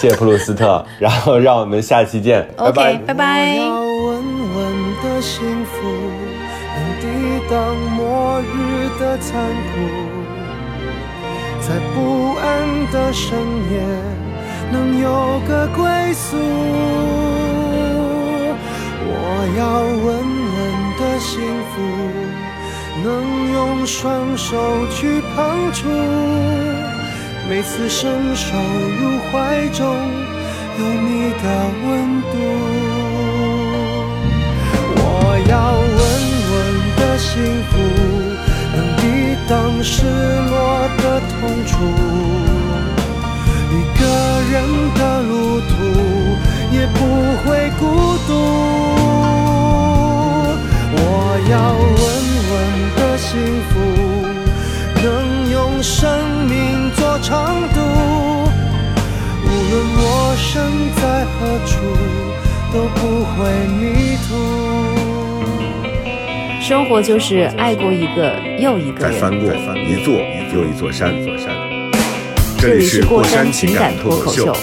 [0.02, 2.98] 谢谢普鲁斯特， 然后让我们下期见，拜 OK，拜。
[3.08, 3.56] 拜拜。
[3.58, 4.24] 我要稳
[4.56, 4.60] 稳
[5.02, 5.74] 的幸福，
[6.76, 7.06] 能抵
[7.50, 7.56] 挡
[7.96, 9.32] 末日的残
[9.72, 9.74] 酷，
[11.62, 12.46] 在不安
[12.92, 13.32] 的深
[13.72, 13.74] 夜
[14.72, 16.38] 能有个归宿。
[19.08, 19.12] 我
[19.58, 20.06] 要稳
[20.56, 20.58] 稳
[21.00, 21.34] 的幸
[21.72, 21.76] 福，
[23.04, 23.08] 能
[23.54, 23.56] 用
[23.88, 24.54] 双手
[24.90, 25.88] 去碰触，
[27.48, 28.58] 每次伸手
[29.00, 29.86] 入怀中，
[30.80, 31.46] 有你的
[31.86, 32.34] 温度。
[34.98, 35.00] 我
[35.48, 36.00] 要稳
[36.52, 36.54] 稳
[36.98, 37.30] 的幸
[37.70, 37.74] 福，
[38.76, 39.02] 能抵
[39.48, 41.34] 挡失落的痛
[41.68, 41.72] 楚。
[43.72, 44.02] 一个
[44.52, 44.54] 人
[44.96, 45.32] 的路
[45.62, 45.74] 途
[46.72, 46.98] 也不
[47.44, 47.46] 会
[47.80, 47.84] 孤
[48.26, 48.30] 独。
[50.98, 51.00] 我
[51.52, 52.04] 要稳
[52.50, 52.54] 稳
[52.96, 53.30] 的幸
[53.70, 53.74] 福，
[55.04, 55.06] 能
[55.88, 56.10] 生
[56.48, 57.80] 命做长度。
[59.44, 60.50] 无论我身
[60.96, 61.78] 在何处，
[62.74, 63.36] 都不会
[63.78, 64.34] 迷途。
[66.60, 69.14] 生活就是爱过一个又一个人。
[69.14, 70.16] 再翻过一座
[70.52, 71.14] 又一座山。
[72.58, 74.62] 这这里里是过山山情情感感脱口秀脱口秀，，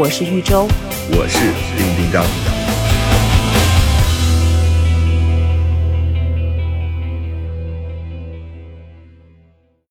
[0.00, 0.66] 我是玉州。
[1.10, 1.38] 我是
[1.76, 2.24] 丁丁张。